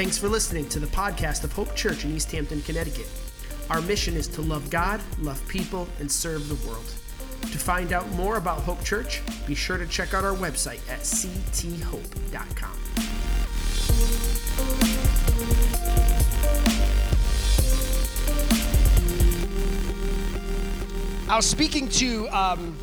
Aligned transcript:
Thanks 0.00 0.16
for 0.16 0.30
listening 0.30 0.66
to 0.70 0.80
the 0.80 0.86
podcast 0.86 1.44
of 1.44 1.52
Hope 1.52 1.76
Church 1.76 2.06
in 2.06 2.16
East 2.16 2.32
Hampton, 2.32 2.62
Connecticut. 2.62 3.06
Our 3.68 3.82
mission 3.82 4.16
is 4.16 4.28
to 4.28 4.40
love 4.40 4.70
God, 4.70 4.98
love 5.18 5.46
people, 5.46 5.86
and 5.98 6.10
serve 6.10 6.48
the 6.48 6.54
world. 6.66 6.86
To 7.42 7.58
find 7.58 7.92
out 7.92 8.10
more 8.12 8.38
about 8.38 8.60
Hope 8.60 8.82
Church, 8.82 9.20
be 9.46 9.54
sure 9.54 9.76
to 9.76 9.86
check 9.86 10.14
out 10.14 10.24
our 10.24 10.34
website 10.34 10.80
at 10.88 11.00
cthope.com. 11.00 12.70
I 21.28 21.36
was 21.36 21.44
speaking 21.44 21.90
to 21.90 22.26
um, 22.30 22.74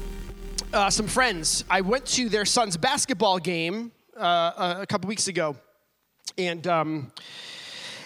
uh, 0.72 0.92
some 0.92 1.08
friends. 1.08 1.64
I 1.68 1.82
went 1.82 2.06
to 2.10 2.30
their 2.30 2.46
son's 2.46 2.78
basketball 2.78 3.40
game 3.40 3.92
uh, 4.16 4.76
a 4.82 4.86
couple 4.86 5.08
weeks 5.08 5.28
ago, 5.28 5.56
and 6.38 6.66
um, 6.68 7.12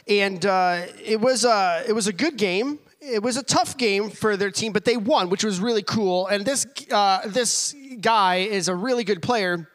and 0.08 0.45
uh, 0.45 0.85
it 1.03 1.20
was 1.20 1.45
a 1.45 1.84
it 1.88 1.94
was 1.94 2.08
a 2.08 2.13
good 2.13 2.38
game. 2.38 2.80
It 2.99 3.23
was 3.23 3.35
a 3.35 3.44
tough 3.44 3.77
game 3.77 4.09
for 4.09 4.38
their 4.38 4.52
team, 4.52 4.73
but 4.73 4.85
they 4.85 4.95
won, 4.95 5.30
which 5.30 5.44
was 5.44 5.59
really 5.59 5.81
cool. 5.84 6.27
And 6.27 6.45
this 6.45 6.66
uh, 6.91 7.22
this 7.27 7.75
guy 7.99 8.38
is 8.38 8.67
a 8.67 8.75
really 8.75 9.03
good 9.03 9.22
player. 9.22 9.67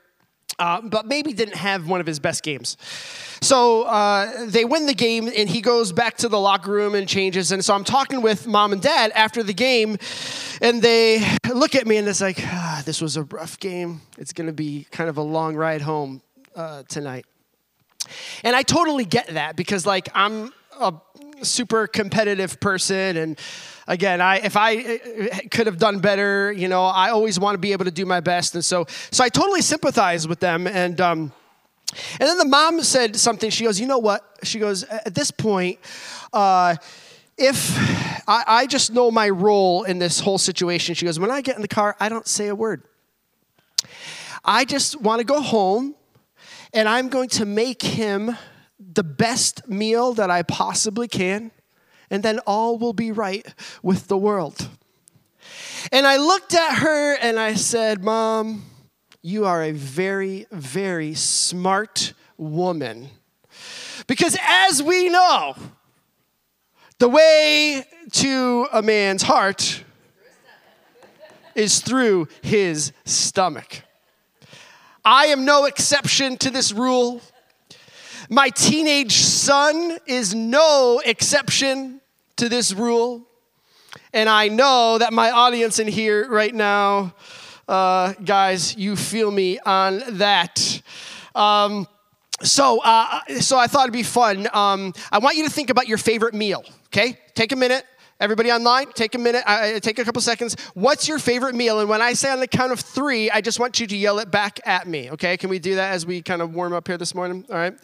Uh, 0.59 0.81
but 0.81 1.05
maybe 1.05 1.35
didn't 1.35 1.57
have 1.57 1.87
one 1.87 2.01
of 2.01 2.07
his 2.07 2.19
best 2.19 2.43
games. 2.43 2.79
So 3.43 3.83
uh, 3.83 4.47
they 4.47 4.65
win 4.65 4.87
the 4.87 4.95
game, 4.95 5.31
and 5.37 5.51
he 5.51 5.61
goes 5.61 5.93
back 5.93 6.17
to 6.19 6.31
the 6.31 6.41
locker 6.41 6.71
room 6.71 6.95
and 6.95 7.07
changes. 7.07 7.53
And 7.53 7.63
so 7.63 7.75
I'm 7.75 7.85
talking 7.85 8.23
with 8.23 8.47
mom 8.47 8.73
and 8.73 8.81
dad 8.81 9.13
after 9.15 9.43
the 9.43 9.53
game, 9.53 9.99
and 10.63 10.81
they 10.81 11.23
look 11.53 11.75
at 11.75 11.87
me 11.87 11.99
and 11.99 12.09
it's 12.09 12.23
like, 12.23 12.39
ah, 12.43 12.83
this 12.87 13.03
was 13.03 13.19
a 13.19 13.25
rough 13.25 13.61
game. 13.61 14.01
It's 14.17 14.33
going 14.33 14.47
to 14.47 14.55
be 14.55 14.87
kind 14.91 15.11
of 15.11 15.19
a 15.19 15.23
long 15.23 15.57
ride 15.57 15.83
home 15.83 16.23
uh, 16.55 16.85
tonight. 16.89 17.27
And 18.45 18.55
I 18.55 18.63
totally 18.63 19.05
get 19.05 19.29
that 19.29 19.57
because, 19.57 19.87
like, 19.87 20.09
I'm 20.15 20.53
a 20.79 20.95
super 21.43 21.87
competitive 21.87 22.61
person. 22.61 23.17
And 23.17 23.39
again 23.89 24.21
i 24.21 24.37
if 24.39 24.57
i 24.57 24.77
uh, 24.77 25.39
could 25.51 25.67
have 25.67 25.79
done 25.79 26.01
better 26.01 26.51
you 26.51 26.67
know 26.67 26.85
i 26.85 27.11
always 27.11 27.39
want 27.39 27.55
to 27.55 27.59
be 27.59 27.73
able 27.73 27.85
to 27.85 27.91
do 27.91 28.05
my 28.07 28.21
best. 28.21 28.55
And 28.55 28.65
so 28.65 28.87
so 29.11 29.25
i 29.25 29.29
totally 29.29 29.63
sympathize 29.63 30.27
with 30.27 30.41
them. 30.41 30.67
And 30.67 31.01
um 31.01 31.33
and 32.19 32.29
then 32.29 32.37
the 32.37 32.45
mom 32.45 32.83
said 32.83 33.17
something. 33.17 33.49
She 33.51 33.65
goes 33.65 33.79
you 33.81 33.87
know 33.87 33.99
what? 33.99 34.23
She 34.43 34.59
goes 34.59 34.83
at 34.85 35.15
this 35.15 35.31
point 35.31 35.79
uh 36.33 36.77
if 37.39 37.77
I, 38.29 38.45
I 38.47 38.67
just 38.67 38.93
know 38.93 39.11
my 39.11 39.29
role 39.29 39.85
in 39.85 39.99
this 39.99 40.21
whole 40.21 40.39
situation. 40.39 40.95
She 40.95 41.05
goes 41.05 41.21
when 41.21 41.31
i 41.31 41.41
get 41.41 41.57
in 41.57 41.63
the 41.63 41.69
car 41.69 41.97
i 42.01 42.09
don't 42.09 42.27
say 42.27 42.49
a 42.49 42.55
word. 42.55 42.83
I 44.45 44.65
just 44.65 45.01
want 45.01 45.21
to 45.21 45.25
go 45.25 45.41
home 45.41 45.95
and 46.73 46.89
i'm 46.89 47.09
going 47.09 47.29
to 47.29 47.45
make 47.45 47.83
him 47.83 48.37
the 48.79 49.05
best 49.05 49.69
meal 49.69 50.15
that 50.15 50.31
I 50.31 50.43
possibly 50.43 51.09
can, 51.09 51.51
and 52.11 52.23
then 52.23 52.39
all 52.41 52.79
will 52.79 52.93
be 52.93 53.13
right 53.13 53.47
with 53.83 54.09
the 54.09 54.19
world. 54.19 54.69
And 55.93 56.07
I 56.07 56.17
looked 56.17 56.55
at 56.55 56.79
her 56.79 57.15
and 57.15 57.39
I 57.39 57.55
said, 57.55 58.03
Mom, 58.03 58.65
you 59.23 59.45
are 59.45 59.63
a 59.63 59.73
very, 59.73 60.47
very 60.51 61.15
smart 61.15 62.13
woman. 62.37 63.11
Because 64.07 64.37
as 64.41 64.83
we 64.83 65.09
know, 65.09 65.57
the 66.99 67.09
way 67.09 67.85
to 68.13 68.67
a 68.73 68.83
man's 68.83 69.23
heart 69.23 69.85
is 71.55 71.81
through 71.81 72.29
his 72.43 72.93
stomach. 73.05 73.83
I 75.09 75.27
am 75.27 75.45
no 75.45 75.67
exception 75.67 76.37
to 76.39 76.51
this 76.51 76.73
rule. 76.73 77.21
My 78.29 78.49
teenage 78.49 79.19
son 79.19 79.99
is 80.05 80.35
no 80.35 81.01
exception 81.05 82.01
to 82.39 82.49
this 82.49 82.73
rule. 82.73 83.25
And 84.13 84.29
I 84.29 84.49
know 84.49 84.99
that 84.99 85.13
my 85.13 85.31
audience 85.31 85.79
in 85.79 85.87
here 85.87 86.29
right 86.29 86.53
now, 86.53 87.15
uh, 87.69 88.15
guys, 88.25 88.77
you 88.77 88.97
feel 88.97 89.31
me 89.31 89.61
on 89.61 90.03
that. 90.19 90.83
Um, 91.37 91.87
so, 92.43 92.81
uh, 92.83 93.21
so 93.39 93.57
I 93.57 93.69
thought 93.69 93.83
it'd 93.83 93.93
be 93.93 94.03
fun. 94.03 94.49
Um, 94.53 94.93
I 95.13 95.19
want 95.19 95.37
you 95.37 95.45
to 95.45 95.51
think 95.51 95.71
about 95.71 95.87
your 95.87 95.99
favorite 95.99 96.35
meal. 96.35 96.65
Okay, 96.87 97.17
take 97.37 97.53
a 97.53 97.57
minute. 97.57 97.85
Everybody 98.19 98.51
online, 98.51 98.93
take 98.93 99.15
a 99.15 99.19
minute, 99.19 99.43
uh, 99.47 99.79
take 99.81 99.99
a 99.99 100.05
couple 100.05 100.23
seconds. 100.23 100.57
What's 100.73 101.07
your 101.07 101.19
favorite 101.19 101.55
meal? 101.55 101.81
And 101.81 101.89
when 101.89 102.01
I 102.01 102.15
say 102.15 102.31
on 102.31 102.41
the 102.41 102.49
count 102.49 102.73
of 102.73 102.81
three, 102.81 103.31
I 103.31 103.43
just 103.43 103.61
want 103.61 103.79
you 103.79 103.87
to 103.87 103.97
yell 103.97 104.21
it 104.21 104.31
back 104.31 104.59
at 104.65 104.89
me. 104.89 105.11
Okay, 105.11 105.37
can 105.37 105.51
we 105.51 105.59
do 105.59 105.75
that 105.75 105.93
as 105.93 106.07
we 106.07 106.23
kind 106.23 106.41
of 106.41 106.55
warm 106.55 106.73
up 106.73 106.87
here 106.87 106.97
this 106.97 107.15
morning? 107.15 107.45
All 107.51 107.57
right. 107.57 107.75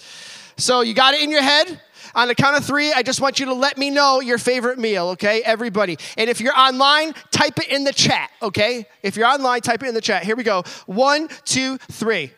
So 0.56 0.80
you 0.80 0.94
got 0.94 1.12
it 1.12 1.22
in 1.22 1.30
your 1.30 1.42
head? 1.42 1.80
On 2.14 2.28
the 2.28 2.34
count 2.34 2.56
of 2.56 2.64
three, 2.64 2.92
I 2.92 3.02
just 3.02 3.20
want 3.20 3.40
you 3.40 3.46
to 3.46 3.54
let 3.54 3.76
me 3.76 3.90
know 3.90 4.20
your 4.20 4.38
favorite 4.38 4.78
meal, 4.78 5.08
okay? 5.10 5.42
Everybody. 5.42 5.98
And 6.16 6.28
if 6.28 6.40
you're 6.40 6.58
online, 6.58 7.12
type 7.30 7.58
it 7.58 7.68
in 7.68 7.84
the 7.84 7.92
chat, 7.92 8.30
okay? 8.42 8.86
If 9.02 9.16
you're 9.16 9.26
online, 9.26 9.60
type 9.60 9.82
it 9.82 9.88
in 9.88 9.94
the 9.94 10.00
chat. 10.00 10.24
Here 10.24 10.36
we 10.36 10.44
go. 10.44 10.62
One, 10.86 11.28
two, 11.44 11.78
three. 11.90 12.32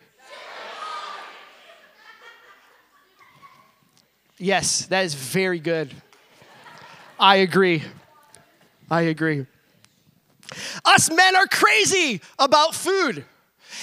Yes, 4.37 4.85
that 4.87 5.05
is 5.05 5.13
very 5.13 5.59
good. 5.59 5.93
I 7.19 7.37
agree. 7.37 7.83
I 8.89 9.03
agree. 9.03 9.45
Us 10.83 11.09
men 11.09 11.35
are 11.35 11.47
crazy 11.47 12.21
about 12.37 12.75
food. 12.75 13.25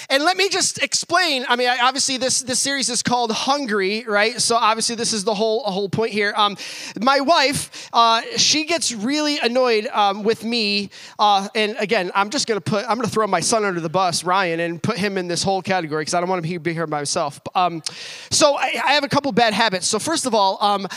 And 0.09 0.23
let 0.23 0.37
me 0.37 0.49
just 0.49 0.81
explain. 0.81 1.45
I 1.47 1.55
mean, 1.55 1.69
obviously, 1.69 2.17
this, 2.17 2.41
this 2.41 2.59
series 2.59 2.89
is 2.89 3.03
called 3.03 3.31
Hungry, 3.31 4.03
right? 4.07 4.41
So 4.41 4.55
obviously, 4.55 4.95
this 4.95 5.13
is 5.13 5.23
the 5.23 5.33
whole 5.33 5.63
whole 5.63 5.89
point 5.89 6.11
here. 6.11 6.33
Um, 6.35 6.57
my 6.99 7.19
wife, 7.19 7.89
uh, 7.93 8.21
she 8.37 8.65
gets 8.65 8.93
really 8.93 9.39
annoyed 9.39 9.87
um, 9.87 10.23
with 10.23 10.43
me. 10.43 10.89
Uh, 11.19 11.47
and 11.55 11.75
again, 11.79 12.11
I'm 12.15 12.29
just 12.29 12.47
gonna 12.47 12.61
put 12.61 12.85
I'm 12.87 12.97
gonna 12.97 13.07
throw 13.07 13.27
my 13.27 13.39
son 13.39 13.65
under 13.65 13.79
the 13.79 13.89
bus, 13.89 14.23
Ryan, 14.23 14.59
and 14.59 14.81
put 14.81 14.97
him 14.97 15.17
in 15.17 15.27
this 15.27 15.43
whole 15.43 15.61
category 15.61 16.01
because 16.01 16.13
I 16.13 16.19
don't 16.19 16.29
want 16.29 16.45
him 16.45 16.53
to 16.53 16.59
be 16.59 16.73
here 16.73 16.87
by 16.87 16.99
myself. 16.99 17.39
Um, 17.55 17.83
so 18.31 18.55
I, 18.55 18.81
I, 18.83 18.93
have 18.93 19.03
a 19.03 19.09
couple 19.09 19.31
bad 19.31 19.53
habits. 19.53 19.87
So 19.87 19.99
first 19.99 20.25
of 20.25 20.33
all, 20.33 20.57
um, 20.61 20.87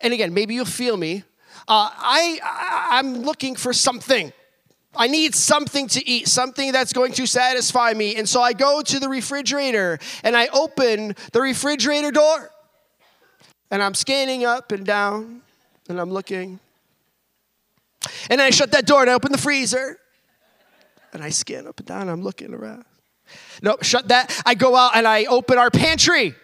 and 0.00 0.12
again, 0.12 0.34
maybe 0.34 0.54
you'll 0.54 0.64
feel 0.64 0.96
me. 0.96 1.24
Uh, 1.66 1.90
I, 1.92 2.40
I 2.42 2.98
I'm 2.98 3.22
looking 3.22 3.56
for 3.56 3.72
something. 3.72 4.32
I 4.96 5.08
need 5.08 5.34
something 5.34 5.88
to 5.88 6.08
eat, 6.08 6.28
something 6.28 6.72
that's 6.72 6.92
going 6.92 7.12
to 7.14 7.26
satisfy 7.26 7.92
me. 7.94 8.16
And 8.16 8.28
so 8.28 8.40
I 8.40 8.52
go 8.52 8.82
to 8.82 9.00
the 9.00 9.08
refrigerator 9.08 9.98
and 10.22 10.36
I 10.36 10.46
open 10.48 11.16
the 11.32 11.40
refrigerator 11.40 12.10
door. 12.10 12.50
And 13.70 13.82
I'm 13.82 13.94
scanning 13.94 14.44
up 14.44 14.70
and 14.70 14.86
down 14.86 15.42
and 15.88 16.00
I'm 16.00 16.10
looking. 16.10 16.60
And 18.30 18.40
I 18.40 18.50
shut 18.50 18.70
that 18.72 18.86
door 18.86 19.00
and 19.00 19.10
I 19.10 19.14
open 19.14 19.32
the 19.32 19.38
freezer. 19.38 19.98
And 21.12 21.22
I 21.22 21.30
scan 21.30 21.66
up 21.66 21.78
and 21.78 21.86
down. 21.86 22.08
I'm 22.08 22.22
looking 22.22 22.54
around. 22.54 22.84
No, 23.62 23.76
shut 23.82 24.08
that. 24.08 24.42
I 24.44 24.54
go 24.54 24.76
out 24.76 24.96
and 24.96 25.06
I 25.06 25.24
open 25.24 25.58
our 25.58 25.70
pantry. 25.70 26.34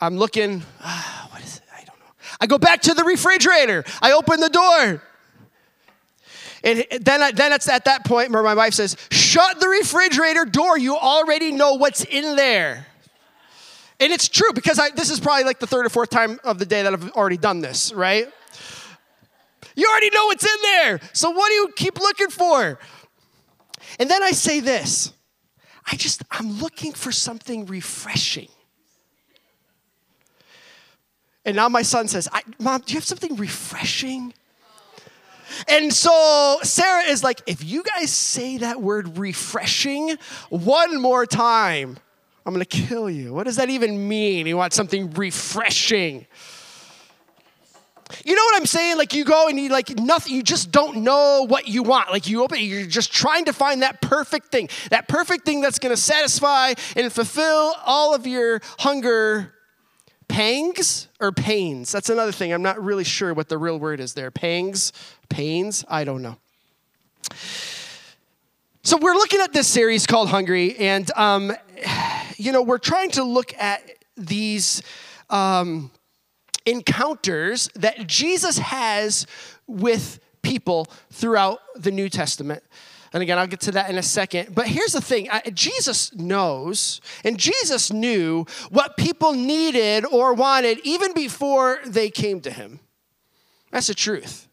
I'm 0.00 0.16
looking. 0.16 0.62
Ah, 0.80 1.28
what 1.32 1.42
is 1.42 1.56
it? 1.56 1.62
I 1.74 1.78
don't 1.84 1.98
know. 1.98 2.12
I 2.40 2.46
go 2.46 2.58
back 2.58 2.82
to 2.82 2.94
the 2.94 3.04
refrigerator. 3.04 3.84
I 4.00 4.12
open 4.12 4.40
the 4.40 4.48
door. 4.48 5.02
And 6.64 6.84
then, 7.00 7.34
then 7.34 7.52
it's 7.52 7.68
at 7.68 7.84
that 7.84 8.04
point 8.04 8.30
where 8.30 8.42
my 8.42 8.54
wife 8.54 8.74
says, 8.74 8.96
Shut 9.10 9.60
the 9.60 9.68
refrigerator 9.68 10.44
door. 10.44 10.76
You 10.78 10.96
already 10.96 11.52
know 11.52 11.74
what's 11.74 12.04
in 12.04 12.36
there. 12.36 12.86
And 14.00 14.12
it's 14.12 14.28
true 14.28 14.52
because 14.54 14.78
I, 14.78 14.90
this 14.90 15.10
is 15.10 15.18
probably 15.18 15.44
like 15.44 15.58
the 15.58 15.66
third 15.66 15.86
or 15.86 15.88
fourth 15.88 16.10
time 16.10 16.38
of 16.44 16.58
the 16.58 16.66
day 16.66 16.82
that 16.82 16.92
I've 16.92 17.10
already 17.12 17.36
done 17.36 17.60
this, 17.60 17.92
right? 17.92 18.28
You 19.74 19.86
already 19.88 20.10
know 20.10 20.26
what's 20.26 20.44
in 20.44 20.62
there. 20.62 21.00
So 21.12 21.30
what 21.30 21.48
do 21.48 21.54
you 21.54 21.68
keep 21.74 21.98
looking 21.98 22.30
for? 22.30 22.78
And 23.98 24.10
then 24.10 24.22
I 24.22 24.32
say 24.32 24.60
this 24.60 25.12
I 25.90 25.96
just, 25.96 26.22
I'm 26.30 26.60
looking 26.60 26.92
for 26.92 27.12
something 27.12 27.66
refreshing. 27.66 28.48
And 31.48 31.56
now 31.56 31.70
my 31.70 31.80
son 31.80 32.08
says, 32.08 32.28
Mom, 32.58 32.82
do 32.84 32.92
you 32.92 32.98
have 32.98 33.06
something 33.06 33.34
refreshing? 33.36 34.34
And 35.66 35.90
so 35.90 36.58
Sarah 36.62 37.04
is 37.04 37.24
like, 37.24 37.40
if 37.46 37.64
you 37.64 37.82
guys 37.82 38.12
say 38.12 38.58
that 38.58 38.82
word 38.82 39.16
refreshing 39.16 40.18
one 40.50 41.00
more 41.00 41.24
time, 41.24 41.96
I'm 42.44 42.52
gonna 42.52 42.66
kill 42.66 43.08
you. 43.08 43.32
What 43.32 43.44
does 43.44 43.56
that 43.56 43.70
even 43.70 44.08
mean? 44.08 44.46
You 44.46 44.58
want 44.58 44.74
something 44.74 45.10
refreshing. 45.12 46.26
You 48.26 48.34
know 48.34 48.44
what 48.44 48.60
I'm 48.60 48.66
saying? 48.66 48.98
Like 48.98 49.14
you 49.14 49.24
go 49.24 49.48
and 49.48 49.58
you 49.58 49.70
like 49.70 49.98
nothing, 49.98 50.34
you 50.34 50.42
just 50.42 50.70
don't 50.70 50.98
know 50.98 51.46
what 51.48 51.66
you 51.66 51.82
want. 51.82 52.10
Like 52.10 52.28
you 52.28 52.42
open, 52.42 52.58
you're 52.60 52.84
just 52.84 53.10
trying 53.10 53.46
to 53.46 53.54
find 53.54 53.80
that 53.80 54.02
perfect 54.02 54.48
thing, 54.48 54.68
that 54.90 55.08
perfect 55.08 55.46
thing 55.46 55.62
that's 55.62 55.78
gonna 55.78 55.96
satisfy 55.96 56.74
and 56.94 57.10
fulfill 57.10 57.74
all 57.86 58.14
of 58.14 58.26
your 58.26 58.60
hunger 58.78 59.54
pangs 60.28 61.08
or 61.20 61.32
pains. 61.32 61.90
That's 61.90 62.10
another 62.10 62.32
thing. 62.32 62.52
I'm 62.52 62.62
not 62.62 62.82
really 62.82 63.04
sure 63.04 63.34
what 63.34 63.48
the 63.48 63.58
real 63.58 63.78
word 63.78 64.00
is 64.00 64.14
there. 64.14 64.30
Pangs, 64.30 64.92
pains, 65.28 65.84
I 65.88 66.04
don't 66.04 66.22
know. 66.22 66.36
So 68.82 68.96
we're 68.96 69.14
looking 69.14 69.40
at 69.40 69.52
this 69.52 69.66
series 69.66 70.06
called 70.06 70.28
Hungry, 70.28 70.76
and 70.76 71.10
um, 71.16 71.52
you 72.36 72.52
know 72.52 72.62
we're 72.62 72.78
trying 72.78 73.10
to 73.12 73.24
look 73.24 73.52
at 73.58 73.82
these 74.16 74.82
um, 75.30 75.90
encounters 76.64 77.68
that 77.74 78.06
Jesus 78.06 78.58
has 78.58 79.26
with 79.66 80.20
people 80.42 80.86
throughout 81.10 81.60
the 81.76 81.90
New 81.90 82.08
Testament. 82.08 82.62
And 83.12 83.22
again, 83.22 83.38
I'll 83.38 83.46
get 83.46 83.60
to 83.60 83.72
that 83.72 83.90
in 83.90 83.96
a 83.96 84.02
second. 84.02 84.54
But 84.54 84.66
here's 84.66 84.92
the 84.92 85.00
thing 85.00 85.28
Jesus 85.54 86.14
knows, 86.14 87.00
and 87.24 87.38
Jesus 87.38 87.92
knew 87.92 88.46
what 88.70 88.96
people 88.96 89.32
needed 89.32 90.04
or 90.04 90.34
wanted 90.34 90.80
even 90.84 91.12
before 91.14 91.78
they 91.86 92.10
came 92.10 92.40
to 92.42 92.50
him. 92.50 92.80
That's 93.70 93.86
the 93.86 93.94
truth. 93.94 94.48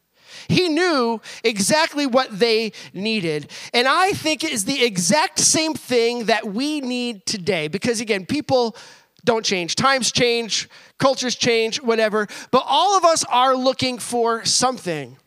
He 0.48 0.70
knew 0.70 1.22
exactly 1.44 2.06
what 2.06 2.38
they 2.38 2.72
needed. 2.94 3.52
And 3.74 3.88
I 3.88 4.12
think 4.12 4.44
it 4.44 4.52
is 4.52 4.66
the 4.66 4.84
exact 4.84 5.40
same 5.40 5.74
thing 5.74 6.26
that 6.26 6.46
we 6.46 6.82
need 6.82 7.26
today. 7.26 7.68
Because 7.68 8.00
again, 8.00 8.26
people 8.26 8.76
don't 9.24 9.44
change, 9.44 9.76
times 9.76 10.12
change, 10.12 10.70
cultures 11.00 11.36
change, 11.36 11.82
whatever. 11.82 12.28
But 12.52 12.64
all 12.68 12.96
of 12.96 13.04
us 13.06 13.24
are 13.26 13.56
looking 13.56 13.98
for 13.98 14.46
something. 14.46 15.18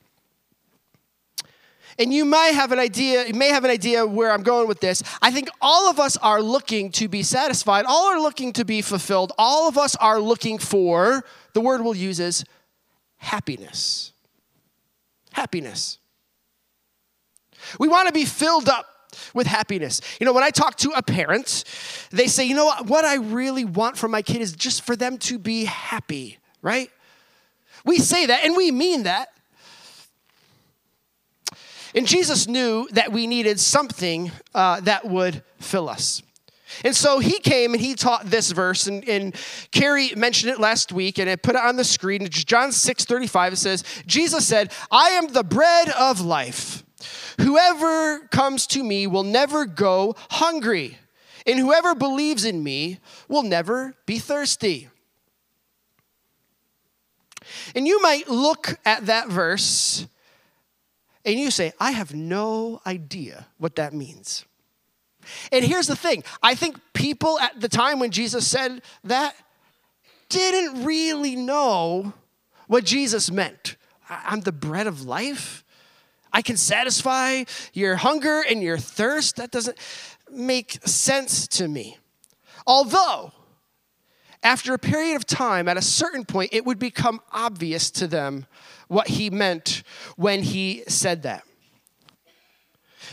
And 1.98 2.12
you 2.12 2.24
may 2.24 2.52
have 2.54 2.70
an 2.70 2.78
idea, 2.78 3.26
you 3.26 3.34
may 3.34 3.48
have 3.48 3.64
an 3.64 3.70
idea 3.70 4.06
where 4.06 4.30
I'm 4.30 4.44
going 4.44 4.68
with 4.68 4.80
this. 4.80 5.02
I 5.20 5.32
think 5.32 5.48
all 5.60 5.90
of 5.90 5.98
us 5.98 6.16
are 6.18 6.40
looking 6.40 6.92
to 6.92 7.08
be 7.08 7.24
satisfied, 7.24 7.84
all 7.86 8.06
are 8.06 8.20
looking 8.20 8.52
to 8.54 8.64
be 8.64 8.82
fulfilled. 8.82 9.32
All 9.36 9.68
of 9.68 9.76
us 9.76 9.96
are 9.96 10.20
looking 10.20 10.58
for, 10.58 11.24
the 11.54 11.60
word 11.60 11.82
we'll 11.82 11.96
use 11.96 12.20
is 12.20 12.44
happiness. 13.16 14.12
Happiness. 15.32 15.98
We 17.80 17.88
want 17.88 18.06
to 18.06 18.14
be 18.14 18.24
filled 18.24 18.68
up 18.68 18.86
with 19.34 19.46
happiness. 19.46 20.00
You 20.20 20.26
know, 20.26 20.32
when 20.32 20.44
I 20.44 20.50
talk 20.50 20.76
to 20.76 20.90
a 20.90 21.02
parent, 21.02 21.64
they 22.10 22.28
say, 22.28 22.44
you 22.44 22.54
know 22.54 22.66
what, 22.66 22.86
what 22.86 23.04
I 23.04 23.16
really 23.16 23.64
want 23.64 23.96
from 23.96 24.12
my 24.12 24.22
kid 24.22 24.40
is 24.40 24.52
just 24.52 24.82
for 24.82 24.94
them 24.94 25.18
to 25.18 25.38
be 25.38 25.64
happy, 25.64 26.38
right? 26.62 26.90
We 27.84 27.98
say 27.98 28.26
that 28.26 28.44
and 28.44 28.56
we 28.56 28.70
mean 28.70 29.04
that. 29.04 29.30
And 31.94 32.06
Jesus 32.06 32.46
knew 32.46 32.88
that 32.92 33.12
we 33.12 33.26
needed 33.26 33.58
something 33.58 34.30
uh, 34.54 34.80
that 34.80 35.06
would 35.06 35.42
fill 35.58 35.88
us. 35.88 36.22
And 36.84 36.94
so 36.94 37.18
he 37.18 37.38
came 37.38 37.72
and 37.72 37.80
he 37.80 37.94
taught 37.94 38.26
this 38.26 38.52
verse, 38.52 38.86
and, 38.86 39.06
and 39.08 39.34
Carrie 39.72 40.12
mentioned 40.14 40.52
it 40.52 40.60
last 40.60 40.92
week, 40.92 41.18
and 41.18 41.28
I 41.28 41.36
put 41.36 41.54
it 41.54 41.62
on 41.62 41.76
the 41.76 41.84
screen. 41.84 42.22
It's 42.22 42.44
John 42.44 42.72
6 42.72 43.04
35. 43.04 43.54
It 43.54 43.56
says, 43.56 43.84
Jesus 44.06 44.46
said, 44.46 44.72
I 44.90 45.10
am 45.10 45.28
the 45.28 45.44
bread 45.44 45.88
of 45.88 46.20
life. 46.20 46.84
Whoever 47.40 48.20
comes 48.28 48.66
to 48.68 48.82
me 48.82 49.06
will 49.06 49.22
never 49.22 49.64
go 49.64 50.14
hungry, 50.30 50.98
and 51.46 51.58
whoever 51.58 51.94
believes 51.94 52.44
in 52.44 52.62
me 52.62 52.98
will 53.28 53.42
never 53.42 53.94
be 54.04 54.18
thirsty. 54.18 54.88
And 57.74 57.86
you 57.86 58.02
might 58.02 58.28
look 58.28 58.78
at 58.84 59.06
that 59.06 59.28
verse 59.28 60.06
and 61.24 61.38
you 61.38 61.50
say, 61.50 61.72
I 61.78 61.92
have 61.92 62.14
no 62.14 62.80
idea 62.86 63.46
what 63.58 63.76
that 63.76 63.92
means. 63.92 64.44
And 65.52 65.64
here's 65.64 65.86
the 65.86 65.96
thing 65.96 66.24
I 66.42 66.54
think 66.54 66.78
people 66.94 67.38
at 67.40 67.60
the 67.60 67.68
time 67.68 67.98
when 67.98 68.10
Jesus 68.10 68.46
said 68.46 68.82
that 69.04 69.34
didn't 70.28 70.84
really 70.84 71.36
know 71.36 72.12
what 72.66 72.84
Jesus 72.84 73.30
meant. 73.30 73.76
I'm 74.08 74.40
the 74.40 74.52
bread 74.52 74.86
of 74.86 75.04
life. 75.04 75.64
I 76.32 76.42
can 76.42 76.56
satisfy 76.56 77.44
your 77.72 77.96
hunger 77.96 78.42
and 78.48 78.62
your 78.62 78.78
thirst. 78.78 79.36
That 79.36 79.50
doesn't 79.50 79.78
make 80.30 80.78
sense 80.86 81.48
to 81.48 81.68
me. 81.68 81.98
Although, 82.66 83.32
after 84.42 84.74
a 84.74 84.78
period 84.78 85.16
of 85.16 85.26
time, 85.26 85.68
at 85.68 85.76
a 85.76 85.82
certain 85.82 86.24
point, 86.24 86.50
it 86.52 86.64
would 86.64 86.78
become 86.78 87.20
obvious 87.32 87.90
to 87.92 88.06
them 88.06 88.46
what 88.88 89.08
he 89.08 89.30
meant 89.30 89.82
when 90.16 90.42
he 90.42 90.82
said 90.88 91.22
that. 91.22 91.44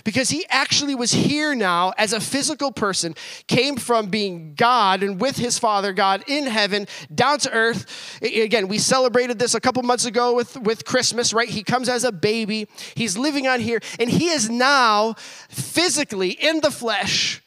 Because 0.04 0.30
he 0.30 0.46
actually 0.50 0.94
was 0.94 1.14
here 1.14 1.56
now 1.56 1.94
as 1.98 2.12
a 2.12 2.20
physical 2.20 2.72
person, 2.72 3.16
came 3.48 3.78
from 3.78 4.08
being 4.08 4.54
God 4.56 5.04
and 5.04 5.22
with 5.22 5.38
his 5.38 5.58
Father, 5.58 5.94
God 5.94 6.24
in 6.28 6.46
heaven, 6.48 6.88
down 7.14 7.40
to 7.40 7.52
earth. 7.52 8.20
Again, 8.22 8.68
we 8.68 8.78
celebrated 8.78 9.40
this 9.40 9.56
a 9.56 9.62
couple 9.62 9.82
months 9.84 10.06
ago 10.06 10.36
with, 10.36 10.58
with 10.58 10.86
Christmas, 10.86 11.34
right? 11.34 11.48
He 11.48 11.64
comes 11.64 11.88
as 11.88 12.04
a 12.04 12.12
baby, 12.12 12.68
he's 12.96 13.18
living 13.18 13.48
on 13.48 13.60
here, 13.60 13.80
and 14.00 14.10
he 14.10 14.30
is 14.30 14.50
now 14.50 15.14
physically 15.50 16.32
in 16.32 16.62
the 16.62 16.72
flesh 16.72 17.42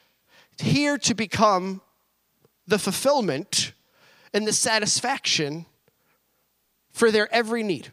here 0.59 0.99
to 0.99 1.15
become 1.15 1.81
the 2.67 2.79
fulfillment 2.79 3.73
and 4.33 4.47
the 4.47 4.53
satisfaction 4.53 5.67
for 6.93 7.11
their 7.11 7.33
every 7.33 7.63
need 7.63 7.93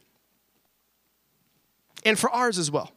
and 2.05 2.17
for 2.17 2.29
ours 2.29 2.57
as 2.57 2.71
well. 2.71 2.91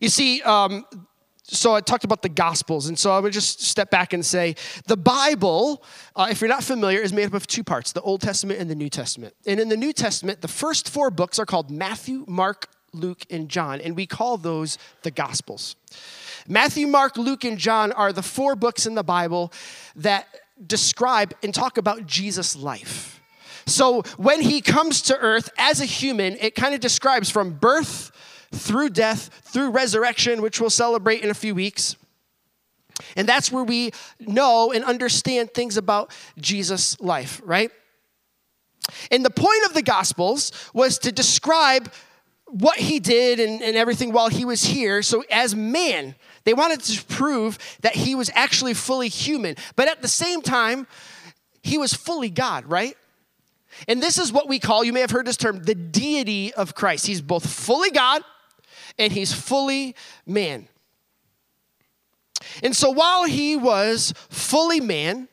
You 0.00 0.08
see, 0.08 0.42
um, 0.42 0.84
so 1.44 1.74
I 1.74 1.80
talked 1.80 2.04
about 2.04 2.22
the 2.22 2.28
Gospels, 2.28 2.88
and 2.88 2.98
so 2.98 3.12
I 3.12 3.20
would 3.20 3.32
just 3.32 3.62
step 3.62 3.90
back 3.90 4.12
and 4.12 4.24
say 4.24 4.56
the 4.86 4.96
Bible, 4.96 5.84
uh, 6.16 6.28
if 6.30 6.40
you're 6.40 6.48
not 6.48 6.64
familiar, 6.64 7.00
is 7.00 7.12
made 7.12 7.26
up 7.26 7.34
of 7.34 7.46
two 7.46 7.62
parts 7.62 7.92
the 7.92 8.00
Old 8.00 8.20
Testament 8.20 8.58
and 8.58 8.70
the 8.70 8.74
New 8.74 8.88
Testament. 8.88 9.34
And 9.46 9.60
in 9.60 9.68
the 9.68 9.76
New 9.76 9.92
Testament, 9.92 10.40
the 10.40 10.48
first 10.48 10.88
four 10.88 11.10
books 11.10 11.38
are 11.38 11.46
called 11.46 11.70
Matthew, 11.70 12.24
Mark, 12.26 12.68
Luke, 12.92 13.24
and 13.30 13.48
John, 13.48 13.80
and 13.80 13.96
we 13.96 14.06
call 14.06 14.38
those 14.38 14.78
the 15.02 15.10
Gospels. 15.10 15.76
Matthew, 16.48 16.86
Mark, 16.86 17.16
Luke, 17.16 17.44
and 17.44 17.58
John 17.58 17.92
are 17.92 18.12
the 18.12 18.22
four 18.22 18.56
books 18.56 18.86
in 18.86 18.94
the 18.94 19.04
Bible 19.04 19.52
that 19.96 20.26
describe 20.66 21.34
and 21.42 21.54
talk 21.54 21.78
about 21.78 22.06
Jesus' 22.06 22.56
life. 22.56 23.21
So 23.66 24.02
when 24.16 24.40
he 24.40 24.60
comes 24.60 25.02
to 25.02 25.18
earth 25.18 25.50
as 25.58 25.80
a 25.80 25.84
human, 25.84 26.36
it 26.40 26.54
kind 26.54 26.74
of 26.74 26.80
describes 26.80 27.30
from 27.30 27.54
birth 27.54 28.10
through 28.52 28.90
death, 28.90 29.30
through 29.44 29.70
resurrection, 29.70 30.42
which 30.42 30.60
we'll 30.60 30.70
celebrate 30.70 31.22
in 31.22 31.30
a 31.30 31.34
few 31.34 31.54
weeks. 31.54 31.96
And 33.16 33.28
that's 33.28 33.50
where 33.50 33.64
we 33.64 33.92
know 34.20 34.72
and 34.72 34.84
understand 34.84 35.54
things 35.54 35.76
about 35.76 36.12
Jesus' 36.38 37.00
life, 37.00 37.40
right? 37.44 37.70
And 39.10 39.24
the 39.24 39.30
point 39.30 39.64
of 39.66 39.74
the 39.74 39.82
Gospels 39.82 40.52
was 40.74 40.98
to 41.00 41.12
describe 41.12 41.92
what 42.46 42.78
he 42.78 43.00
did 43.00 43.40
and, 43.40 43.62
and 43.62 43.76
everything 43.76 44.12
while 44.12 44.28
he 44.28 44.44
was 44.44 44.62
here. 44.62 45.02
So, 45.02 45.24
as 45.30 45.54
man, 45.54 46.14
they 46.44 46.52
wanted 46.52 46.80
to 46.80 47.04
prove 47.06 47.58
that 47.80 47.94
he 47.94 48.14
was 48.14 48.30
actually 48.34 48.74
fully 48.74 49.08
human. 49.08 49.56
But 49.74 49.88
at 49.88 50.02
the 50.02 50.08
same 50.08 50.42
time, 50.42 50.86
he 51.62 51.78
was 51.78 51.94
fully 51.94 52.28
God, 52.28 52.66
right? 52.66 52.96
And 53.88 54.02
this 54.02 54.18
is 54.18 54.32
what 54.32 54.48
we 54.48 54.58
call, 54.58 54.84
you 54.84 54.92
may 54.92 55.00
have 55.00 55.10
heard 55.10 55.26
this 55.26 55.36
term, 55.36 55.62
the 55.62 55.74
deity 55.74 56.52
of 56.54 56.74
Christ. 56.74 57.06
He's 57.06 57.20
both 57.20 57.48
fully 57.48 57.90
God 57.90 58.22
and 58.98 59.12
he's 59.12 59.32
fully 59.32 59.96
man. 60.26 60.68
And 62.62 62.74
so 62.74 62.90
while 62.90 63.24
he 63.24 63.56
was 63.56 64.12
fully 64.28 64.80
man, 64.80 65.28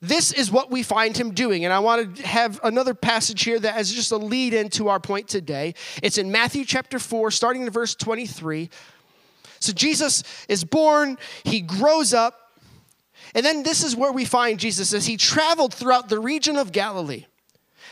this 0.00 0.32
is 0.32 0.50
what 0.50 0.70
we 0.70 0.82
find 0.82 1.16
him 1.16 1.32
doing. 1.32 1.64
And 1.64 1.72
I 1.72 1.78
want 1.78 2.16
to 2.16 2.26
have 2.26 2.60
another 2.62 2.94
passage 2.94 3.42
here 3.42 3.58
that 3.58 3.80
is 3.80 3.92
just 3.92 4.12
a 4.12 4.16
lead 4.16 4.52
into 4.52 4.88
our 4.88 5.00
point 5.00 5.26
today. 5.26 5.74
It's 6.02 6.18
in 6.18 6.30
Matthew 6.30 6.64
chapter 6.64 6.98
4, 6.98 7.30
starting 7.30 7.62
in 7.62 7.70
verse 7.70 7.94
23. 7.94 8.68
So 9.58 9.72
Jesus 9.72 10.22
is 10.48 10.64
born, 10.64 11.16
he 11.44 11.60
grows 11.60 12.12
up, 12.12 12.45
and 13.34 13.44
then 13.44 13.62
this 13.62 13.82
is 13.82 13.96
where 13.96 14.12
we 14.12 14.24
find 14.24 14.58
Jesus 14.58 14.92
as 14.92 15.06
he 15.06 15.16
traveled 15.16 15.74
throughout 15.74 16.08
the 16.08 16.18
region 16.18 16.56
of 16.56 16.72
Galilee, 16.72 17.26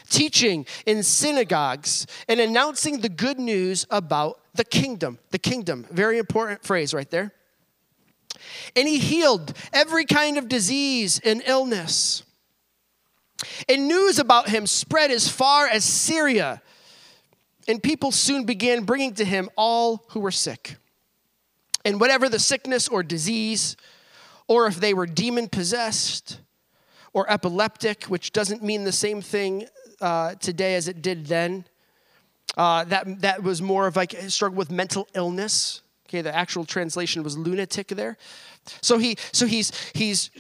teaching 0.09 0.67
in 0.87 1.03
synagogues 1.03 2.07
and 2.29 2.41
announcing 2.41 3.01
the 3.01 3.09
good 3.09 3.39
news 3.39 3.87
about 3.91 4.41
the 4.55 4.65
kingdom. 4.65 5.19
The 5.31 5.39
kingdom, 5.39 5.87
very 5.91 6.19
important 6.19 6.65
phrase 6.65 6.95
right 6.95 7.11
there. 7.11 7.33
And 8.77 8.89
he 8.89 8.99
healed 8.99 9.57
every 9.73 10.05
kind 10.05 10.39
of 10.39 10.49
disease 10.49 11.21
and 11.25 11.43
illness. 11.47 12.23
And 13.69 13.89
news 13.89 14.19
about 14.19 14.49
him 14.49 14.67
spread 14.67 15.11
as 15.11 15.29
far 15.29 15.67
as 15.67 15.85
Syria. 15.85 16.63
And 17.67 17.83
people 17.83 18.13
soon 18.13 18.45
began 18.45 18.85
bringing 18.85 19.15
to 19.15 19.25
him 19.25 19.49
all 19.57 20.05
who 20.11 20.21
were 20.21 20.31
sick. 20.31 20.77
And 21.85 22.01
whatever 22.01 22.29
the 22.29 22.39
sickness 22.39 22.89
or 22.89 23.03
disease, 23.03 23.77
or 24.49 24.67
if 24.67 24.77
they 24.77 24.95
were 24.95 25.07
demon 25.07 25.49
possessed 25.49 26.41
or 27.13 27.31
epileptic, 27.31 28.05
which 28.05 28.33
doesn't 28.33 28.63
mean 28.63 28.85
the 28.85 28.93
same 28.93 29.23
thing 29.23 29.67
uh, 30.01 30.35
today 30.35 30.75
as 30.75 30.89
it 30.89 31.01
did 31.01 31.27
then. 31.27 31.65
Uh, 32.57 32.85
that, 32.85 33.21
that 33.21 33.43
was 33.43 33.63
more 33.63 33.87
of 33.87 33.97
like 33.97 34.13
a 34.15 34.31
struggle 34.31 34.57
with 34.57 34.71
mental 34.71 35.09
illness. 35.15 35.83
Okay, 36.09 36.21
the 36.21 36.35
actual 36.35 36.65
translation 36.65 37.23
was 37.23 37.37
lunatic 37.37 37.89
there. 37.89 38.17
So 38.83 38.99
he, 38.99 39.17
so 39.33 39.47
he's 39.47 39.73
he's 39.95 40.31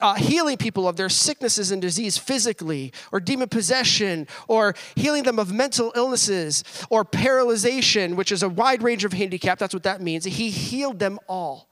uh, 0.00 0.14
healing 0.14 0.56
people 0.56 0.86
of 0.86 0.96
their 0.96 1.08
sicknesses 1.08 1.70
and 1.70 1.82
disease 1.82 2.16
physically, 2.16 2.92
or 3.12 3.18
demon 3.18 3.48
possession, 3.48 4.28
or 4.46 4.74
healing 4.94 5.24
them 5.24 5.38
of 5.38 5.52
mental 5.52 5.92
illnesses, 5.96 6.62
or 6.90 7.04
paralyzation, 7.04 8.14
which 8.14 8.30
is 8.30 8.42
a 8.42 8.48
wide 8.48 8.82
range 8.82 9.04
of 9.04 9.12
handicap. 9.12 9.58
That's 9.58 9.74
what 9.74 9.82
that 9.82 10.00
means. 10.00 10.24
He 10.24 10.50
healed 10.50 10.98
them 10.98 11.18
all. 11.28 11.68